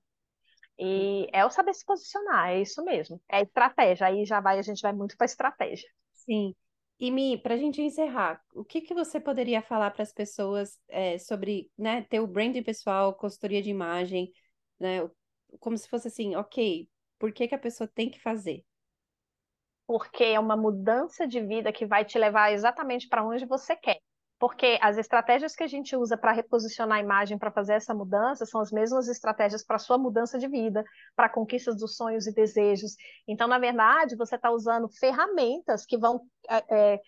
E 0.79 1.29
é 1.33 1.45
o 1.45 1.51
saber 1.51 1.73
se 1.75 1.85
posicionar, 1.85 2.51
é 2.51 2.61
isso 2.61 2.85
mesmo. 2.85 3.21
É 3.31 3.43
estratégia. 3.43 4.09
Aí 4.09 4.25
já 4.25 4.41
vai, 4.41 4.59
a 4.59 4.63
gente 4.63 4.83
vai 4.83 4.93
muito 4.93 5.17
para 5.17 5.27
estratégia. 5.27 5.89
Sim. 6.13 6.55
E 6.99 7.11
Mi, 7.11 7.39
para 7.39 7.55
a 7.55 7.57
gente 7.57 7.83
encerrar, 7.83 8.41
o 8.55 8.65
que 8.65 8.81
que 8.81 8.95
você 8.95 9.19
poderia 9.21 9.63
falar 9.63 9.91
para 9.91 10.03
as 10.03 10.13
pessoas 10.13 10.79
é, 10.89 11.19
sobre, 11.19 11.71
né, 11.77 12.03
ter 12.03 12.21
o 12.21 12.27
branding 12.27 12.63
pessoal, 12.63 13.15
consultoria 13.15 13.61
de 13.61 13.71
imagem, 13.71 14.33
né, 14.79 15.09
como 15.61 15.77
se 15.77 15.89
fosse 15.89 16.09
assim, 16.09 16.37
ok, 16.37 16.89
por 17.19 17.33
que 17.33 17.49
que 17.49 17.55
a 17.55 17.59
pessoa 17.59 17.89
tem 17.89 18.11
que 18.11 18.21
fazer? 18.21 18.65
Porque 19.87 20.25
é 20.25 20.41
uma 20.41 20.57
mudança 20.57 21.27
de 21.27 21.41
vida 21.41 21.73
que 21.73 21.87
vai 21.87 22.05
te 22.05 22.19
levar 22.19 22.53
exatamente 22.53 23.09
para 23.09 23.25
onde 23.25 23.45
você 23.47 23.77
quer. 23.77 23.99
porque 24.39 24.79
as 24.83 24.99
estratégias 24.99 25.55
que 25.57 25.63
a 25.65 25.67
gente 25.67 25.97
usa 25.97 26.19
para 26.19 26.33
reposicionar 26.33 26.99
a 26.99 27.01
imagem, 27.01 27.39
para 27.39 27.51
fazer 27.53 27.75
essa 27.75 27.95
mudança, 27.95 28.45
são 28.45 28.61
as 28.61 28.71
mesmas 28.71 29.09
estratégias 29.09 29.65
para 29.65 29.79
sua 29.79 29.97
mudança 29.97 30.39
de 30.39 30.49
vida, 30.49 30.85
para 31.17 31.27
a 31.27 31.31
conquista 31.31 31.75
dos 31.75 31.97
sonhos 31.97 32.27
e 32.27 32.35
desejos. 32.35 32.95
Então, 33.27 33.49
na 33.49 33.59
verdade, 33.59 34.17
você 34.17 34.37
está 34.37 34.51
usando 34.51 34.89
ferramentas 34.99 35.87
que 35.87 35.97
vão. 35.97 36.21
É, 36.49 36.95
é, 36.95 37.01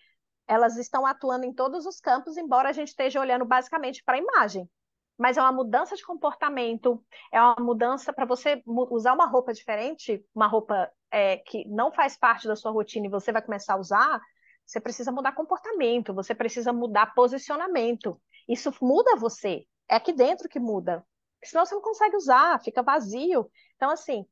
elas 0.47 0.77
estão 0.77 1.05
atuando 1.05 1.45
em 1.45 1.53
todos 1.53 1.85
os 1.85 1.99
campos, 1.99 2.37
embora 2.37 2.69
a 2.69 2.73
gente 2.73 2.89
esteja 2.89 3.19
olhando 3.21 3.45
basicamente 3.45 4.03
para 4.03 4.15
a 4.17 4.19
imagem. 4.19 4.69
Mas 5.17 5.37
é 5.37 5.41
uma 5.41 5.51
mudança 5.51 5.95
de 5.95 6.05
comportamento, 6.05 7.03
é 7.31 7.41
uma 7.41 7.55
mudança 7.59 8.13
para 8.13 8.25
você 8.25 8.61
usar 8.65 9.13
uma 9.13 9.25
roupa 9.25 9.53
diferente, 9.53 10.23
uma 10.33 10.47
roupa 10.47 10.91
é, 11.09 11.37
que 11.37 11.67
não 11.67 11.91
faz 11.91 12.17
parte 12.17 12.47
da 12.47 12.55
sua 12.55 12.71
rotina 12.71 13.07
e 13.07 13.09
você 13.09 13.31
vai 13.31 13.41
começar 13.41 13.73
a 13.73 13.79
usar, 13.79 14.21
você 14.65 14.79
precisa 14.79 15.11
mudar 15.11 15.31
comportamento, 15.31 16.13
você 16.13 16.35
precisa 16.35 16.71
mudar 16.71 17.13
posicionamento. 17.15 18.19
Isso 18.47 18.71
muda 18.81 19.15
você. 19.15 19.65
É 19.89 19.95
aqui 19.95 20.13
dentro 20.13 20.49
que 20.49 20.59
muda. 20.59 21.03
Senão 21.43 21.65
você 21.65 21.73
não 21.73 21.81
consegue 21.81 22.15
usar, 22.15 22.61
fica 22.61 22.83
vazio. 22.83 23.49
Então, 23.75 23.89
assim, 23.89 24.25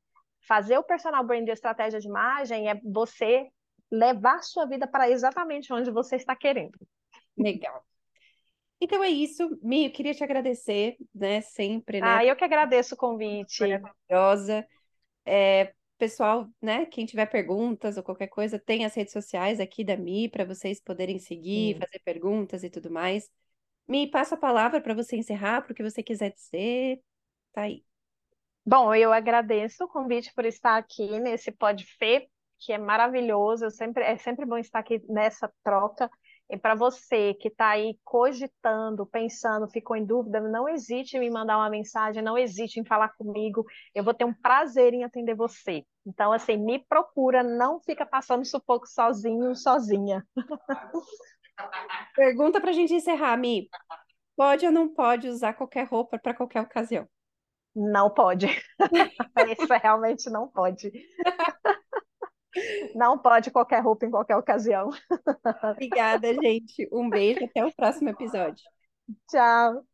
fazer 0.48 0.78
o 0.78 0.84
personal 0.84 1.24
brand 1.24 1.46
de 1.46 1.52
estratégia 1.52 2.00
de 2.00 2.08
imagem 2.08 2.70
é 2.70 2.80
você 2.84 3.48
levar 3.92 4.44
sua 4.44 4.66
vida 4.66 4.88
para 4.88 5.10
exatamente 5.10 5.72
onde 5.72 5.90
você 5.92 6.16
está 6.16 6.36
querendo. 6.36 6.78
Legal. 7.38 7.84
Então 8.80 9.04
é 9.04 9.10
isso, 9.10 9.58
Mi, 9.64 9.86
eu 9.86 9.92
queria 9.92 10.14
te 10.14 10.24
agradecer, 10.24 10.98
né, 11.14 11.42
sempre, 11.42 12.02
né? 12.02 12.08
Ah, 12.08 12.26
eu 12.26 12.36
que 12.36 12.44
agradeço 12.44 12.96
o 12.96 12.98
convite. 12.98 13.62
Maravilhosa. 13.62 14.68
É, 15.26 15.74
pessoal, 15.98 16.48
né, 16.62 16.86
quem 16.86 17.06
tiver 17.06 17.26
perguntas 17.26 17.98
ou 17.98 18.04
qualquer 18.04 18.28
coisa, 18.28 18.60
tem 18.60 18.86
as 18.86 18.94
redes 18.94 19.14
sociais 19.14 19.60
aqui 19.60 19.84
da 19.84 19.96
Mi 19.96 20.30
para 20.30 20.46
vocês 20.46 20.80
poderem 20.82 21.18
seguir, 21.20 21.80
fazer 21.80 22.00
perguntas 22.04 22.64
e 22.64 22.70
tudo 22.70 22.92
mais. 22.92 23.30
Mi, 23.88 24.10
passa 24.10 24.36
a 24.36 24.38
palavra 24.38 24.82
para 24.82 24.94
você 24.94 25.16
encerrar, 25.16 25.62
para 25.62 25.72
o 25.72 25.76
que 25.76 25.84
você 25.84 26.02
quiser 26.04 26.32
dizer. 26.32 27.00
Tá 27.54 27.62
aí. 27.62 27.84
Bom, 28.66 28.94
eu 28.96 29.14
agradeço 29.14 29.84
o 29.84 29.88
convite 29.88 30.34
por 30.34 30.44
estar 30.44 30.76
aqui 30.76 31.20
nesse 31.20 31.52
PodFê, 31.52 32.28
que 32.58 32.74
é 32.74 32.78
maravilhoso. 32.80 33.66
Eu 33.66 33.72
sempre, 33.72 34.04
é 34.04 34.18
sempre 34.18 34.46
bom 34.46 34.58
estar 34.58 34.80
aqui 34.80 35.00
nessa 35.08 35.52
troca. 35.64 36.10
E 36.50 36.58
para 36.58 36.76
você 36.76 37.34
que 37.34 37.48
está 37.48 37.70
aí 37.70 37.98
cogitando, 38.04 39.06
pensando, 39.06 39.68
ficou 39.68 39.96
em 39.96 40.06
dúvida, 40.06 40.40
não 40.40 40.70
hesite 40.70 41.18
em 41.18 41.20
me 41.20 41.30
mandar 41.30 41.58
uma 41.58 41.70
mensagem, 41.70 42.22
não 42.22 42.38
hesite 42.38 42.80
em 42.80 42.86
falar 42.86 43.10
comigo. 43.18 43.66
Eu 43.96 44.04
vou 44.04 44.14
ter 44.14 44.26
um 44.26 44.34
prazer 44.34 44.94
em 44.94 45.04
atender 45.04 45.36
você. 45.36 45.84
Então, 46.06 46.32
assim, 46.32 46.56
me 46.58 46.80
procura, 46.86 47.42
não 47.42 47.80
fica 47.82 48.06
passando 48.06 48.46
sufoco 48.46 48.86
sozinho, 48.88 49.56
sozinha. 49.56 50.24
Pergunta 52.16 52.62
para 52.62 52.70
a 52.70 52.74
gente 52.74 52.94
encerrar, 52.94 53.38
Mi. 53.38 53.68
Pode 54.36 54.66
ou 54.66 54.72
não 54.72 54.88
pode 54.88 55.28
usar 55.28 55.54
qualquer 55.54 55.88
roupa 55.88 56.20
para 56.20 56.34
qualquer 56.34 56.62
ocasião? 56.62 57.08
Não 57.76 58.10
pode. 58.10 58.48
Isso 59.60 59.74
realmente 59.82 60.30
não 60.30 60.48
pode. 60.48 60.92
Não 62.96 63.18
pode 63.18 63.52
qualquer 63.52 63.82
roupa 63.82 64.06
em 64.06 64.12
qualquer 64.12 64.36
ocasião. 64.36 64.90
Obrigada, 65.64 66.34
gente. 66.34 66.88
Um 66.92 67.10
beijo, 67.10 67.44
até 67.44 67.66
o 67.66 67.74
próximo 67.74 68.10
episódio. 68.10 68.64
Tchau. 69.30 69.86